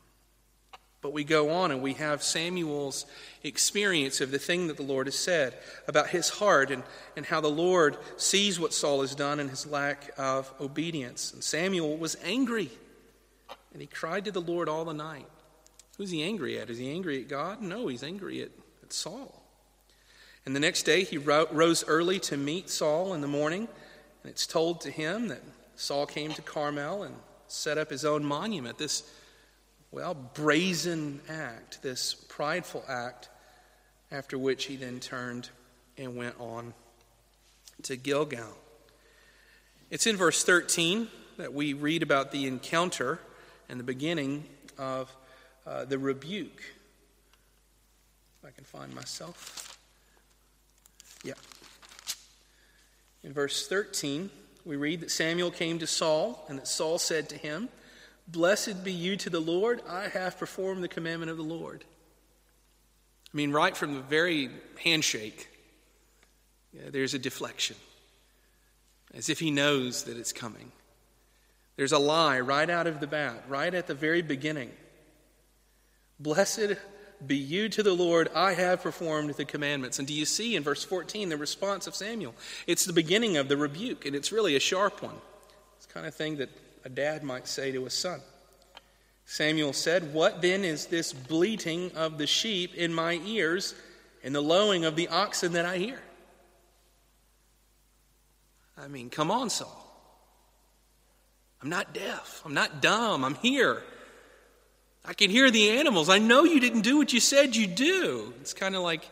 [1.01, 3.05] but we go on and we have Samuel's
[3.43, 5.55] experience of the thing that the Lord has said
[5.87, 6.83] about his heart and,
[7.15, 11.33] and how the Lord sees what Saul has done and his lack of obedience.
[11.35, 12.71] And Samuel was angry
[13.73, 15.27] and he cried to the Lord all the night.
[15.99, 16.71] Who's he angry at?
[16.71, 17.63] Is he angry at God?
[17.63, 18.51] No, he's angry at
[18.85, 19.43] at Saul.
[20.47, 23.67] And the next day he rose early to meet Saul in the morning,
[24.23, 25.41] and it's told to him that
[25.75, 27.17] Saul came to Carmel and
[27.49, 28.77] set up his own monument.
[28.77, 29.11] This,
[29.91, 33.31] well, brazen act, this prideful act,
[34.13, 35.49] after which he then turned
[35.97, 36.75] and went on
[37.85, 38.59] to Gilgal.
[39.91, 43.19] It's in verse 13 that we read about the encounter
[43.69, 44.45] and the beginning
[44.77, 45.15] of
[45.67, 46.63] uh, the rebuke
[48.39, 49.79] if I can find myself.
[51.25, 51.35] Yeah.
[53.23, 54.31] In verse 13,
[54.65, 57.69] we read that Samuel came to Saul, and that Saul said to him,
[58.29, 61.85] Blessed be you to the Lord, I have performed the commandment of the Lord.
[63.33, 64.51] I mean, right from the very
[64.83, 65.49] handshake,
[66.73, 67.77] yeah, there's a deflection,
[69.13, 70.73] as if he knows that it's coming.
[71.77, 74.71] There's a lie right out of the bat, right at the very beginning.
[76.19, 76.77] Blessed
[77.27, 79.99] be you to the Lord, I have performed the commandments.
[79.99, 82.35] And do you see in verse 14 the response of Samuel?
[82.67, 85.17] It's the beginning of the rebuke, and it's really a sharp one.
[85.77, 86.51] It's kind of thing that
[86.85, 88.21] a dad might say to a son.
[89.27, 93.75] Samuel said, What then is this bleating of the sheep in my ears
[94.23, 96.01] and the lowing of the oxen that I hear?
[98.77, 99.81] I mean, come on, Saul.
[101.63, 102.43] I'm not deaf.
[102.45, 103.25] I'm not dumb.
[103.25, 103.83] I'm here.
[105.05, 106.09] I can hear the animals.
[106.09, 108.33] I know you didn't do what you said you do.
[108.41, 109.09] It's kind of like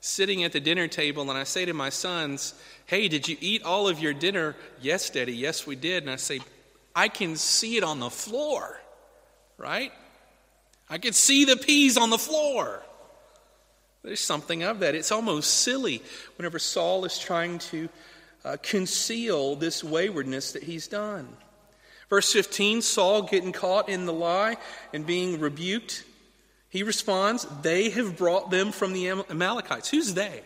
[0.00, 2.54] sitting at the dinner table and I say to my sons,
[2.86, 4.54] Hey, did you eat all of your dinner?
[4.80, 5.32] Yes, Daddy.
[5.32, 6.04] Yes, we did.
[6.04, 6.40] And I say,
[6.94, 8.80] I can see it on the floor,
[9.58, 9.92] right?
[10.88, 12.82] I can see the peas on the floor.
[14.02, 14.94] There's something of that.
[14.94, 16.02] It's almost silly
[16.36, 17.88] whenever Saul is trying to
[18.44, 21.28] uh, conceal this waywardness that he's done.
[22.12, 24.58] Verse 15 Saul getting caught in the lie
[24.92, 26.04] and being rebuked.
[26.68, 29.88] He responds, They have brought them from the Amalekites.
[29.88, 30.42] Who's they?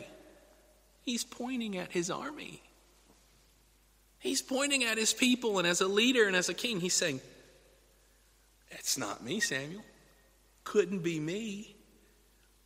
[1.03, 2.63] He's pointing at his army.
[4.21, 7.21] He's pointing at his people, and as a leader and as a king, he's saying,
[8.71, 9.83] It's not me, Samuel.
[10.63, 11.75] Couldn't be me.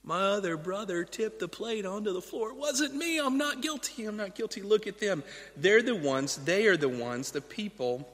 [0.05, 2.51] My other brother tipped the plate onto the floor.
[2.51, 3.18] It wasn't me.
[3.18, 4.05] I'm not guilty.
[4.05, 4.61] I'm not guilty.
[4.61, 5.24] Look at them.
[5.57, 8.07] They're the ones, they are the ones, the people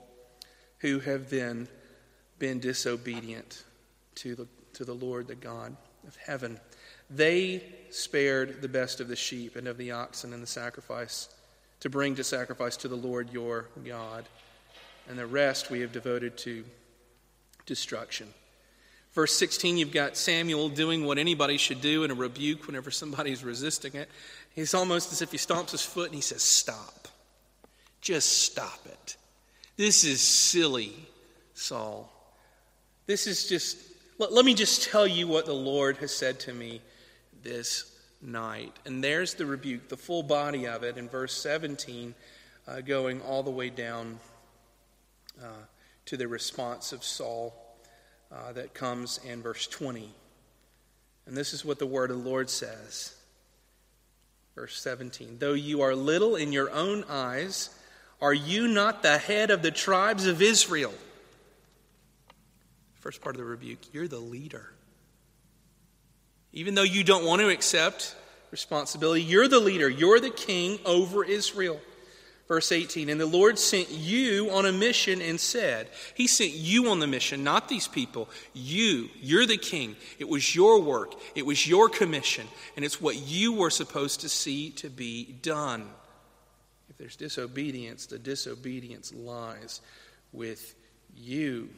[0.79, 1.69] who have then
[2.39, 3.65] been disobedient
[4.17, 6.61] to the, to the Lord, the God of heaven.
[7.09, 11.29] They spared the best of the sheep and of the oxen and the sacrifice
[11.81, 14.25] to bring to sacrifice to the Lord your God.
[15.09, 16.65] And the rest we have devoted to
[17.65, 18.27] destruction.
[19.13, 23.45] Verse 16, you've got Samuel doing what anybody should do in a rebuke whenever somebody's
[23.45, 24.11] resisting it.
[24.55, 27.09] He's almost as if he stomps his foot and he says, Stop.
[28.01, 29.17] Just stop it.
[29.77, 30.93] This is silly,
[31.55, 32.11] Saul.
[33.07, 33.77] This is just,
[34.19, 36.81] let, let, me just tell you what the Lord has said to me
[37.43, 38.73] this night.
[38.87, 42.15] And there's the rebuke, the full body of it in verse 17
[42.67, 44.19] uh, going all the way down
[45.43, 45.65] uh,
[46.07, 47.55] to the response of Saul
[48.33, 50.09] uh, that comes in verse 20.
[51.27, 53.15] And this is what the word of the Lord says.
[54.55, 57.71] Verse 17 Though you are little in your own eyes,
[58.21, 60.95] are you not the head of the tribes of Israel?
[62.95, 64.73] First part of the rebuke you're the leader.
[66.53, 68.17] Even though you don't want to accept
[68.51, 71.81] responsibility, you're the leader, you're the king over Israel.
[72.49, 76.89] Verse 18, and the Lord sent you on a mission and said, He sent you
[76.91, 78.29] on the mission, not these people.
[78.55, 79.97] You, you're the king.
[80.21, 82.47] It was your work, it was your commission,
[82.77, 85.89] and it's what you were supposed to see to be done.
[86.97, 89.83] If there's disobedience, the disobedience lies
[90.33, 90.75] with
[91.15, 91.69] you.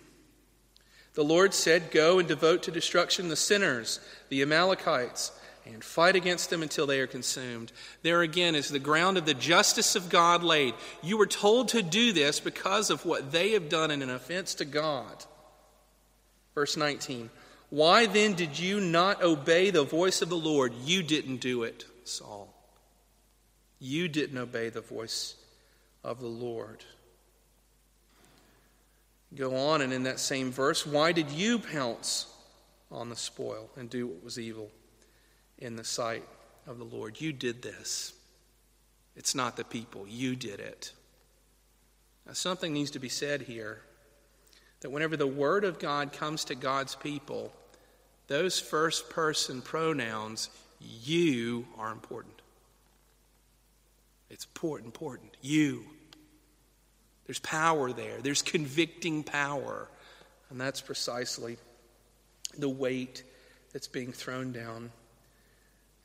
[1.14, 3.98] The Lord said, Go and devote to destruction the sinners,
[4.28, 5.32] the Amalekites
[5.72, 7.72] and fight against them until they are consumed.
[8.02, 10.74] There again is the ground of the justice of God laid.
[11.02, 14.54] You were told to do this because of what they have done in an offense
[14.54, 15.24] to God.
[16.54, 17.30] Verse 19
[17.70, 20.72] Why then did you not obey the voice of the Lord?
[20.84, 22.54] You didn't do it, Saul.
[23.80, 25.36] You didn't obey the voice
[26.02, 26.84] of the Lord.
[29.34, 32.26] Go on, and in that same verse, why did you pounce
[32.90, 34.70] on the spoil and do what was evil?
[35.58, 36.24] in the sight
[36.66, 37.20] of the Lord.
[37.20, 38.12] You did this.
[39.16, 40.92] It's not the people, you did it.
[42.26, 43.82] Now, something needs to be said here
[44.80, 47.52] that whenever the Word of God comes to God's people,
[48.28, 50.50] those first person pronouns,
[50.80, 52.37] you, are important.
[54.30, 55.36] It's important, important.
[55.40, 55.84] You.
[57.26, 59.88] There's power there, there's convicting power.
[60.50, 61.58] And that's precisely
[62.56, 63.22] the weight
[63.72, 64.90] that's being thrown down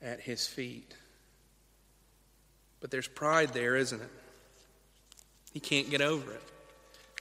[0.01, 0.93] at his feet.
[2.81, 4.09] But there's pride there, isn't it?
[5.53, 6.41] He can't get over it.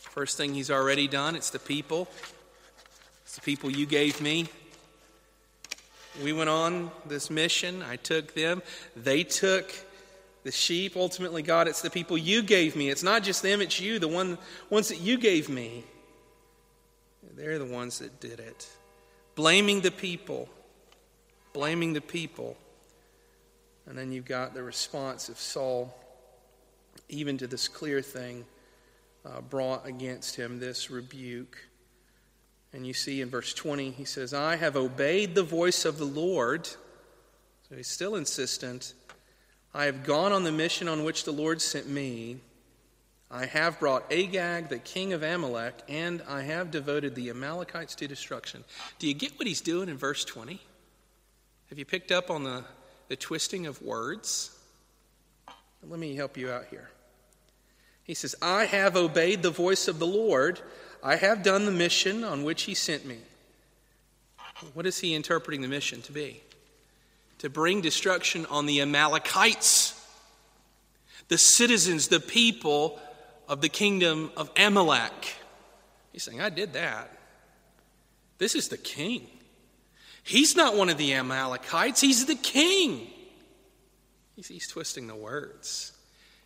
[0.00, 2.08] First thing he's already done, it's the people.
[3.22, 4.48] It's the people you gave me.
[6.22, 7.82] We went on this mission.
[7.82, 8.62] I took them.
[8.96, 9.72] They took
[10.44, 10.96] the sheep.
[10.96, 12.90] Ultimately, God, it's the people you gave me.
[12.90, 14.38] It's not just them, it's you, the one,
[14.70, 15.84] ones that you gave me.
[17.34, 18.68] They're the ones that did it.
[19.34, 20.48] Blaming the people.
[21.52, 22.56] Blaming the people.
[23.86, 25.94] And then you've got the response of Saul,
[27.08, 28.44] even to this clear thing
[29.24, 31.58] uh, brought against him, this rebuke.
[32.72, 36.04] And you see in verse 20, he says, I have obeyed the voice of the
[36.04, 36.66] Lord.
[36.66, 38.94] So he's still insistent.
[39.74, 42.38] I have gone on the mission on which the Lord sent me.
[43.30, 48.06] I have brought Agag, the king of Amalek, and I have devoted the Amalekites to
[48.06, 48.64] destruction.
[48.98, 50.60] Do you get what he's doing in verse 20?
[51.70, 52.64] Have you picked up on the
[53.12, 54.58] the twisting of words.
[55.86, 56.88] Let me help you out here.
[58.04, 60.60] He says, I have obeyed the voice of the Lord.
[61.02, 63.18] I have done the mission on which he sent me.
[64.72, 66.40] What is he interpreting the mission to be?
[67.42, 70.00] To bring destruction on the Amalekites,
[71.26, 73.00] the citizens, the people
[73.48, 75.34] of the kingdom of Amalek.
[76.12, 77.10] He's saying, I did that.
[78.38, 79.26] This is the king.
[80.22, 83.10] He's not one of the Amalekites, he's the king.
[84.36, 85.90] He's, he's twisting the words.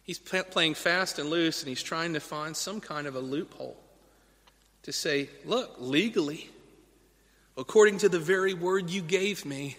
[0.03, 3.77] He's playing fast and loose, and he's trying to find some kind of a loophole
[4.85, 6.49] to say, look, legally,
[7.59, 9.77] according to the very word you gave me,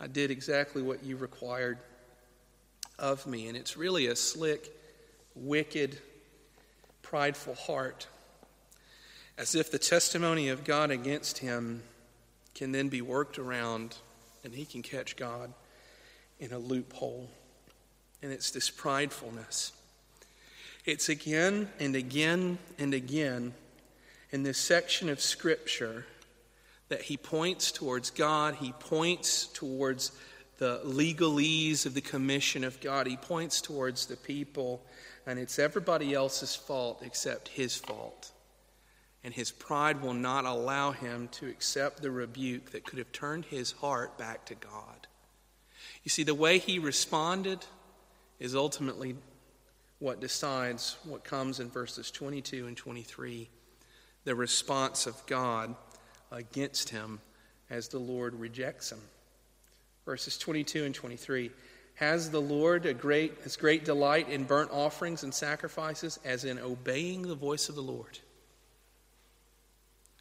[0.00, 1.78] I did exactly what you required
[2.98, 3.48] of me.
[3.48, 4.70] And it's really a slick,
[5.34, 5.98] wicked,
[7.02, 8.06] prideful heart,
[9.36, 11.82] as if the testimony of God against him
[12.54, 13.96] can then be worked around
[14.44, 15.52] and he can catch God
[16.38, 17.28] in a loophole.
[18.22, 19.72] And it's this pridefulness.
[20.84, 23.54] It's again and again and again
[24.30, 26.06] in this section of Scripture
[26.94, 28.54] that he points towards God.
[28.54, 30.12] He points towards
[30.58, 33.08] the legalese of the commission of God.
[33.08, 34.80] He points towards the people.
[35.26, 38.30] And it's everybody else's fault except his fault
[39.24, 43.46] and his pride will not allow him to accept the rebuke that could have turned
[43.46, 45.08] his heart back to God.
[46.04, 47.66] You see, the way he responded
[48.38, 49.16] is ultimately
[49.98, 53.48] what decides what comes in verses 22 and 23
[54.24, 55.74] the response of God
[56.34, 57.20] against him
[57.70, 59.00] as the Lord rejects him.
[60.04, 61.50] Verses 22 and 23
[61.94, 66.58] Has the Lord a great, as great delight in burnt offerings and sacrifices as in
[66.58, 68.18] obeying the voice of the Lord?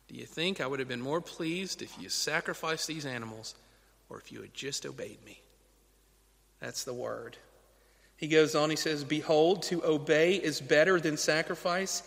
[0.08, 3.56] Do you think I would have been more pleased if you sacrificed these animals
[4.10, 5.42] or if you had just obeyed me?
[6.60, 7.38] That's the word.
[8.16, 12.04] He goes on, he says, Behold, to obey is better than sacrifice,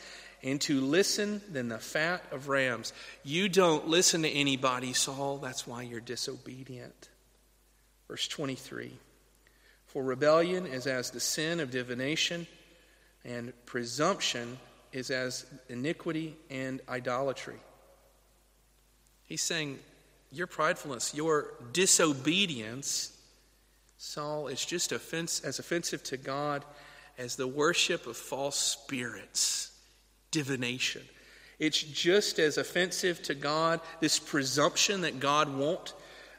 [0.47, 2.93] and to listen than the fat of rams.
[3.25, 5.39] You don't listen to anybody, Saul.
[5.39, 7.09] That's why you're disobedient.
[8.07, 8.93] Verse 23
[9.89, 12.47] For rebellion is as the sin of divination,
[13.25, 14.59] and presumption
[14.93, 17.59] is as iniquity and idolatry.
[19.25, 19.81] He's saying,
[20.31, 23.13] Your pridefulness, your disobedience,
[23.99, 26.65] Saul, is just offense, as offensive to God
[27.19, 29.73] as the worship of false spirits
[30.31, 31.03] divination.
[31.59, 35.95] It's just as offensive to God, this presumption that God won't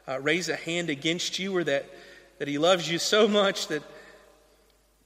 [0.06, 1.86] uh, raise a hand against you or that,
[2.38, 3.82] that He loves you so much that,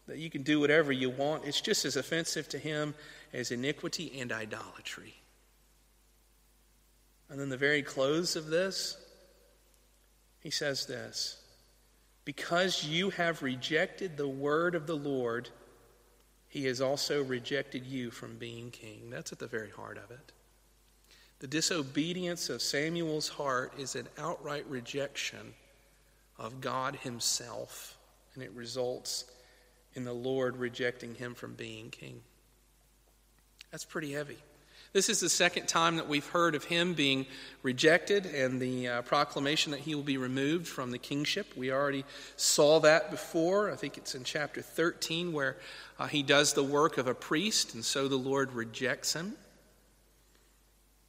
[0.07, 1.45] that you can do whatever you want.
[1.45, 2.95] It's just as offensive to Him
[3.33, 5.15] as iniquity and idolatry.
[7.31, 8.99] And then the very close of this,
[10.41, 11.39] He says this
[12.27, 15.49] Because you have rejected the word of the Lord,
[16.53, 19.09] he has also rejected you from being king.
[19.09, 20.33] That's at the very heart of it.
[21.39, 25.55] The disobedience of Samuel's heart is an outright rejection
[26.39, 27.97] of God Himself,
[28.35, 29.25] and it results
[29.95, 32.21] in the Lord rejecting him from being king.
[33.71, 34.37] That's pretty heavy.
[34.93, 37.25] This is the second time that we've heard of him being
[37.63, 41.57] rejected and the uh, proclamation that he will be removed from the kingship.
[41.57, 42.05] We already
[42.37, 43.71] saw that before.
[43.71, 45.57] I think it's in chapter 13 where
[45.99, 49.33] uh, he does the work of a priest, and so the Lord rejects him.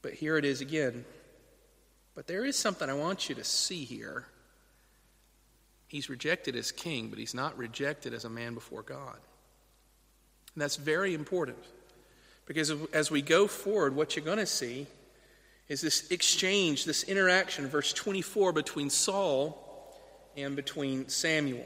[0.02, 1.04] But here it is again.
[2.16, 4.28] But there is something I want you to see here.
[5.88, 9.18] He's rejected as king, but he's not rejected as a man before God.
[10.56, 11.58] And that's very important.
[12.46, 14.88] Because as we go forward, what you're going to see
[15.70, 19.60] is this exchange, this interaction, verse 24, between Saul
[20.36, 21.66] and between Samuel.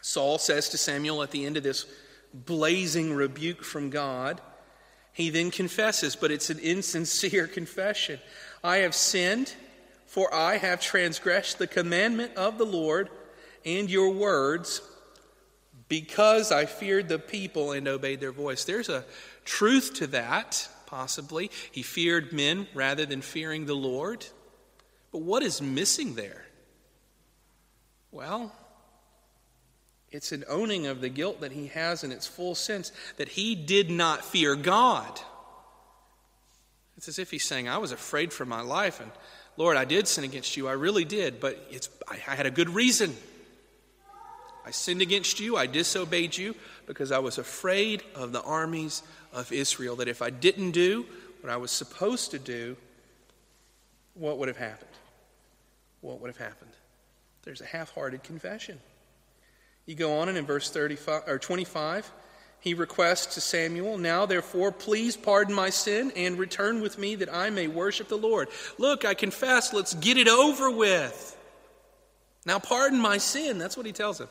[0.00, 1.86] Saul says to Samuel at the end of this
[2.34, 4.40] blazing rebuke from God,
[5.12, 8.20] he then confesses, but it's an insincere confession.
[8.62, 9.52] I have sinned,
[10.06, 13.10] for I have transgressed the commandment of the Lord
[13.64, 14.80] and your words
[15.88, 18.64] because I feared the people and obeyed their voice.
[18.64, 19.04] There's a
[19.48, 21.50] truth to that, possibly.
[21.72, 24.26] He feared men rather than fearing the Lord.
[25.10, 26.44] But what is missing there?
[28.12, 28.52] Well,
[30.10, 33.54] it's an owning of the guilt that he has in its full sense that he
[33.54, 35.18] did not fear God.
[36.98, 39.10] It's as if he's saying, I was afraid for my life, and
[39.56, 40.68] Lord, I did sin against you.
[40.68, 43.16] I really did, but it's, I, had a good reason.
[44.66, 46.54] I sinned against you, I disobeyed you
[46.88, 49.96] because I was afraid of the armies of Israel.
[49.96, 51.06] That if I didn't do
[51.42, 52.76] what I was supposed to do,
[54.14, 54.90] what would have happened?
[56.00, 56.72] What would have happened?
[57.42, 58.80] There's a half hearted confession.
[59.86, 62.10] You go on, and in verse 35, or 25,
[62.60, 67.32] he requests to Samuel, Now therefore, please pardon my sin and return with me that
[67.32, 68.48] I may worship the Lord.
[68.78, 71.36] Look, I confess, let's get it over with.
[72.44, 73.58] Now pardon my sin.
[73.58, 74.28] That's what he tells him.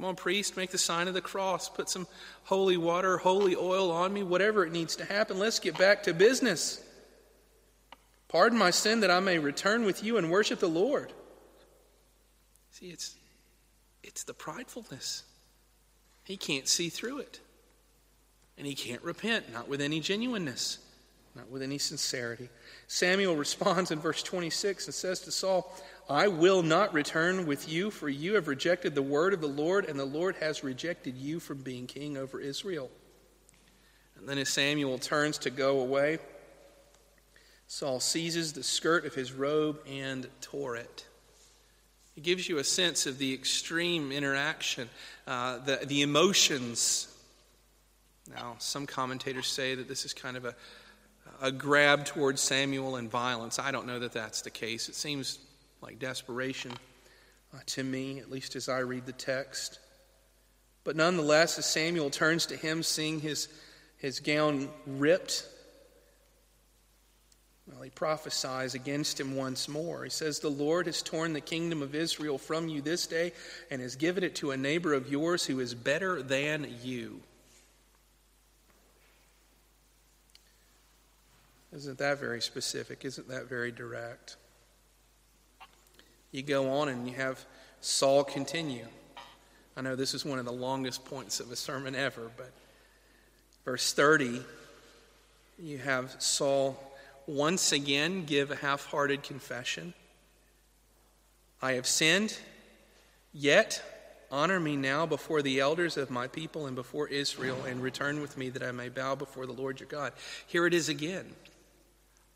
[0.00, 1.68] Come on, priest, make the sign of the cross.
[1.68, 2.06] Put some
[2.44, 5.38] holy water, holy oil on me, whatever it needs to happen.
[5.38, 6.82] Let's get back to business.
[8.26, 11.12] Pardon my sin that I may return with you and worship the Lord.
[12.70, 13.14] See, it's,
[14.02, 15.24] it's the pridefulness.
[16.24, 17.40] He can't see through it.
[18.56, 20.78] And he can't repent, not with any genuineness,
[21.34, 22.48] not with any sincerity.
[22.86, 25.70] Samuel responds in verse 26 and says to Saul,
[26.10, 29.84] I will not return with you, for you have rejected the word of the Lord,
[29.84, 32.90] and the Lord has rejected you from being king over Israel.
[34.16, 36.18] And then as Samuel turns to go away,
[37.68, 41.06] Saul seizes the skirt of his robe and tore it.
[42.16, 44.88] It gives you a sense of the extreme interaction,
[45.28, 47.06] uh, the, the emotions.
[48.28, 50.56] Now, some commentators say that this is kind of a,
[51.40, 53.60] a grab towards Samuel and violence.
[53.60, 54.88] I don't know that that's the case.
[54.88, 55.38] It seems
[55.82, 56.72] like desperation
[57.54, 59.78] uh, to me, at least as I read the text.
[60.84, 63.48] But nonetheless, as Samuel turns to him, seeing his,
[63.98, 65.46] his gown ripped,
[67.70, 70.02] well, he prophesies against him once more.
[70.02, 73.32] He says, The Lord has torn the kingdom of Israel from you this day
[73.70, 77.20] and has given it to a neighbor of yours who is better than you.
[81.72, 83.04] Isn't that very specific?
[83.04, 84.36] Isn't that very direct?
[86.32, 87.44] You go on and you have
[87.80, 88.86] Saul continue.
[89.76, 92.52] I know this is one of the longest points of a sermon ever, but
[93.64, 94.42] verse 30,
[95.58, 96.78] you have Saul
[97.26, 99.94] once again give a half hearted confession.
[101.62, 102.36] I have sinned,
[103.32, 103.82] yet
[104.32, 108.38] Honor me now before the elders of my people and before Israel, and return with
[108.38, 110.12] me that I may bow before the Lord your God.
[110.46, 111.26] Here it is again.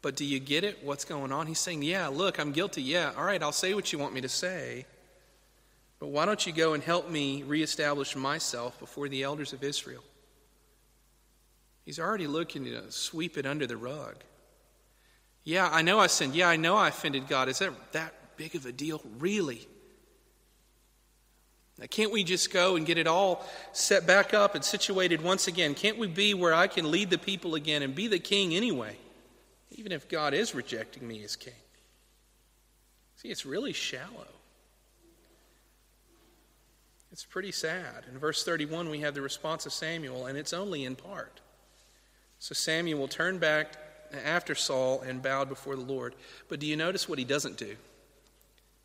[0.05, 0.85] But do you get it?
[0.85, 1.47] What's going on?
[1.47, 2.83] He's saying, Yeah, look, I'm guilty.
[2.83, 4.85] Yeah, all right, I'll say what you want me to say.
[5.99, 10.05] But why don't you go and help me reestablish myself before the elders of Israel?
[11.87, 14.17] He's already looking to sweep it under the rug.
[15.43, 16.35] Yeah, I know I sinned.
[16.35, 17.49] Yeah, I know I offended God.
[17.49, 19.01] Is that that big of a deal?
[19.19, 19.67] Really?
[21.79, 23.43] Now, can't we just go and get it all
[23.73, 25.75] set back up and situated once again?
[25.75, 28.99] Can't we be where I can lead the people again and be the king anyway,
[29.75, 31.53] even if God is rejecting me as king?
[33.17, 34.29] See, it's really shallow.
[37.13, 38.05] It's pretty sad.
[38.11, 41.41] In verse 31, we have the response of Samuel, and it's only in part.
[42.41, 43.75] So Samuel turned back
[44.25, 46.15] after Saul and bowed before the Lord.
[46.49, 47.77] But do you notice what he doesn't do?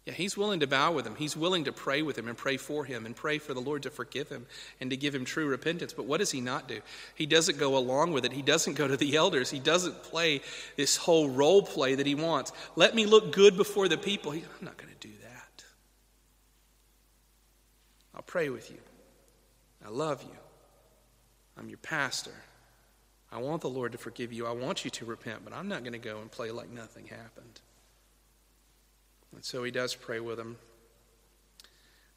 [0.10, 1.14] Yeah, he's willing to bow with him.
[1.14, 3.84] He's willing to pray with him and pray for him and pray for the Lord
[3.84, 4.48] to forgive him
[4.82, 5.94] and to give him true repentance.
[5.94, 6.80] But what does he not do?
[7.14, 8.32] He doesn't go along with it.
[8.34, 9.52] He doesn't go to the elders.
[9.52, 10.42] He doesn't play
[10.78, 12.52] this whole role play that he wants.
[12.76, 14.32] Let me look good before the people.
[14.32, 15.64] He, I'm not going to do that.
[18.16, 18.80] I'll pray with you.
[19.86, 20.38] I love you.
[21.56, 22.34] I'm your pastor.
[23.32, 24.48] I want the Lord to forgive you.
[24.48, 27.06] I want you to repent, but I'm not going to go and play like nothing
[27.06, 27.62] happened.
[29.34, 30.58] And so he does pray with him.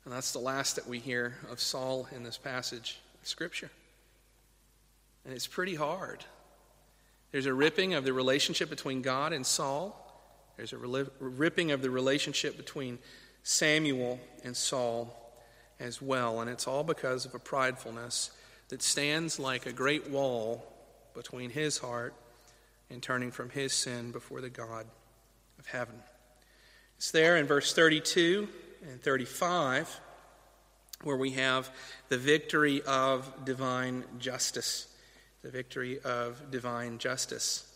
[0.04, 3.70] And that's the last that we hear of Saul in this passage of Scripture.
[5.24, 6.24] And it's pretty hard.
[7.30, 9.98] There's a ripping of the relationship between God and Saul,
[10.56, 10.78] there's a
[11.18, 12.98] ripping of the relationship between
[13.42, 15.18] Samuel and Saul
[15.80, 16.40] as well.
[16.40, 18.30] And it's all because of a pridefulness
[18.68, 20.64] that stands like a great wall
[21.14, 22.14] between his heart
[22.90, 24.86] and turning from his sin before the God
[25.58, 25.96] of heaven.
[27.02, 28.46] It's there in verse 32
[28.88, 30.00] and 35
[31.02, 31.68] where we have
[32.08, 34.86] the victory of divine justice.
[35.42, 37.68] The victory of divine justice.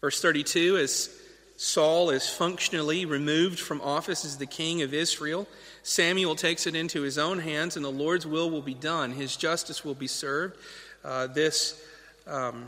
[0.00, 1.14] Verse 32 is
[1.58, 5.46] Saul is functionally removed from office as the king of Israel.
[5.82, 9.12] Samuel takes it into his own hands, and the Lord's will will be done.
[9.12, 10.56] His justice will be served.
[11.04, 11.78] Uh, this
[12.26, 12.66] um,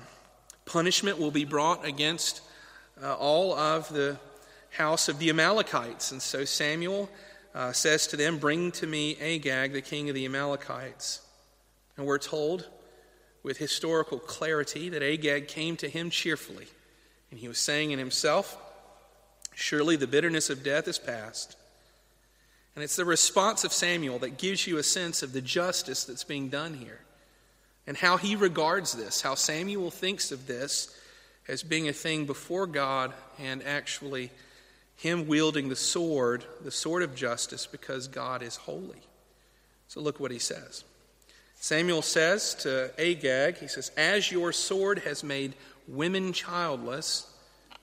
[0.67, 2.43] punishment will be brought against
[3.03, 4.19] uh, all of the
[4.73, 6.13] house of the Amalekites.
[6.13, 7.09] And so Samuel
[7.55, 11.21] uh, says to them, Bring to me Agag, the king of the Amalekites.
[11.97, 12.69] And we're told
[13.43, 16.67] with historical clarity that Agag came to him cheerfully.
[17.31, 18.57] And he was saying in himself,
[19.55, 21.57] Surely the bitterness of death is past.
[22.75, 26.25] And it's the response of Samuel that gives you a sense of the justice that's
[26.25, 27.01] being done here
[27.87, 30.97] and how he regards this, how Samuel thinks of this
[31.49, 34.31] as being a thing before God and actually
[35.03, 39.03] him wielding the sword, the sword of justice, because God is holy.
[39.89, 40.85] So look what he says.
[41.57, 45.55] Samuel says to Agag, he says, As your sword has made
[45.89, 47.29] women childless,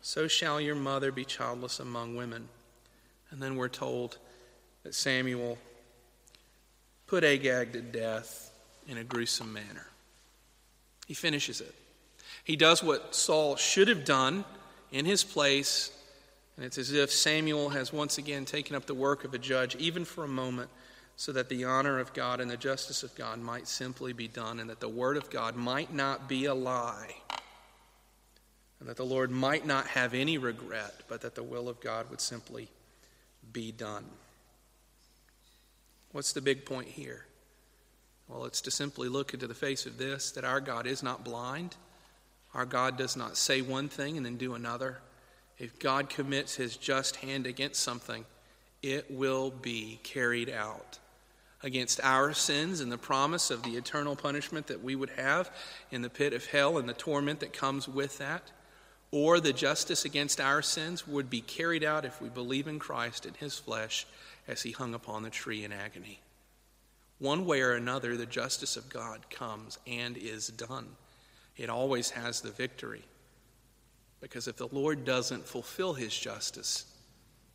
[0.02, 2.48] so shall your mother be childless among women.
[3.32, 4.18] And then we're told
[4.84, 5.58] that Samuel
[7.06, 8.50] put Agag to death
[8.88, 9.88] in a gruesome manner.
[11.06, 11.76] He finishes it.
[12.46, 14.46] He does what Saul should have done
[14.90, 15.92] in his place,
[16.60, 19.78] and it's as if Samuel has once again taken up the work of a judge,
[19.78, 20.70] even for a moment,
[21.16, 24.60] so that the honor of God and the justice of God might simply be done,
[24.60, 27.16] and that the word of God might not be a lie,
[28.82, 32.10] and that the Lord might not have any regret, but that the will of God
[32.10, 32.68] would simply
[33.54, 34.04] be done.
[36.12, 37.26] What's the big point here?
[38.28, 41.24] Well, it's to simply look into the face of this that our God is not
[41.24, 41.78] blind.
[42.54, 44.98] Our God does not say one thing and then do another.
[45.60, 48.26] If God commits his just hand against something,
[48.82, 51.00] it will be carried out
[51.62, 55.52] against our sins and the promise of the eternal punishment that we would have
[55.92, 58.52] in the pit of hell and the torment that comes with that,
[59.12, 63.26] or the justice against our sins would be carried out if we believe in Christ
[63.26, 64.08] in his flesh
[64.48, 66.22] as he hung upon the tree in agony.
[67.18, 70.88] One way or another, the justice of God comes and is done.
[71.58, 73.04] It always has the victory.
[74.22, 76.86] Because if the Lord doesn't fulfill his justice,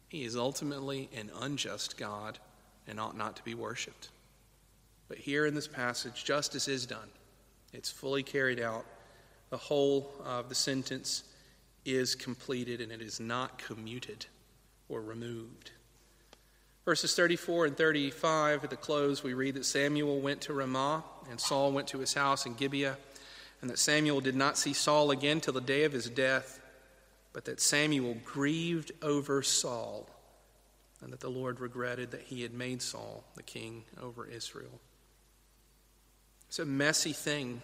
[0.08, 2.38] he is ultimately an unjust God
[2.86, 4.08] and ought not to be worshiped.
[5.08, 7.08] But here in this passage, justice is done,
[7.72, 8.84] it's fully carried out.
[9.50, 11.22] The whole of the sentence
[11.84, 14.26] is completed and it is not commuted
[14.88, 15.70] or removed.
[16.84, 21.40] Verses 34 and 35 at the close, we read that Samuel went to Ramah, and
[21.40, 22.98] Saul went to his house in Gibeah,
[23.64, 26.60] and that Samuel did not see Saul again till the day of his death,
[27.32, 30.06] but that Samuel grieved over Saul
[31.00, 34.82] and that the Lord regretted that he had made Saul the king over Israel.
[36.46, 37.62] It's a messy thing.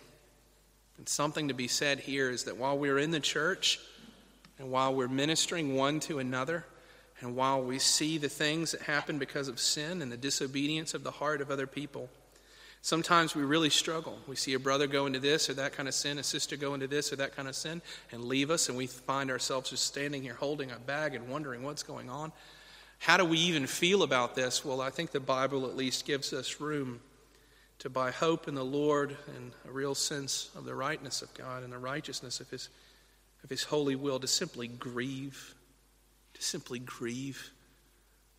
[0.96, 3.78] And something to be said here is that while we're in the church
[4.58, 6.64] and while we're ministering one to another,
[7.20, 11.04] and while we see the things that happen because of sin and the disobedience of
[11.04, 12.08] the heart of other people,
[12.82, 14.18] sometimes we really struggle.
[14.26, 16.74] We see a brother go into this or that kind of sin, a sister go
[16.74, 19.84] into this or that kind of sin, and leave us, and we find ourselves just
[19.84, 22.32] standing here holding a bag and wondering what's going on.
[22.98, 24.64] How do we even feel about this?
[24.64, 27.00] Well, I think the Bible at least gives us room
[27.78, 31.62] to, buy hope in the Lord and a real sense of the rightness of God
[31.62, 32.68] and the righteousness of His,
[33.42, 35.54] of His holy will, to simply grieve,
[36.34, 37.52] to simply grieve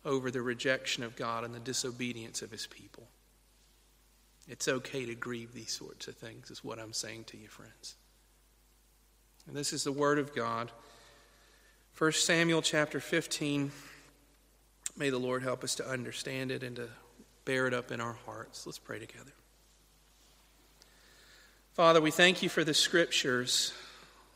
[0.04, 3.08] over the rejection of God and the disobedience of His people.
[4.48, 7.94] It's okay to grieve these sorts of things, is what I'm saying to you, friends.
[9.46, 10.70] And this is the Word of God.
[11.98, 13.70] 1 Samuel chapter 15.
[14.96, 16.88] May the Lord help us to understand it and to
[17.44, 18.66] bear it up in our hearts.
[18.66, 19.32] Let's pray together.
[21.72, 23.72] Father, we thank you for the scriptures,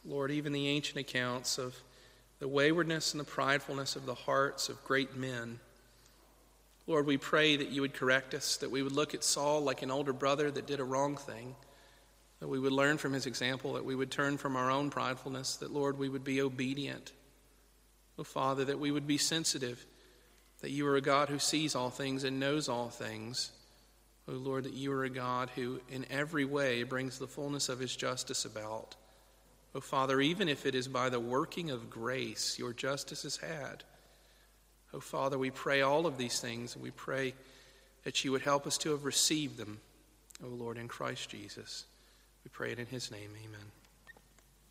[0.04, 1.76] Lord, even the ancient accounts of
[2.38, 5.60] the waywardness and the pridefulness of the hearts of great men.
[6.86, 9.82] Lord, we pray that you would correct us, that we would look at Saul like
[9.82, 11.56] an older brother that did a wrong thing,
[12.40, 15.58] that we would learn from his example, that we would turn from our own pridefulness,
[15.58, 17.12] that, Lord, we would be obedient.
[18.18, 19.84] Oh, Father, that we would be sensitive
[20.60, 23.52] that you are a God who sees all things and knows all things.
[24.28, 27.68] O oh Lord, that you are a God who in every way brings the fullness
[27.68, 28.96] of his justice about.
[29.74, 33.36] O oh Father, even if it is by the working of grace your justice is
[33.36, 33.84] had.
[34.94, 37.34] Oh Father, we pray all of these things and we pray
[38.04, 39.80] that you would help us to have received them.
[40.44, 41.84] O Lord, in Christ Jesus.
[42.44, 43.30] We pray it in his name.
[43.44, 43.75] Amen.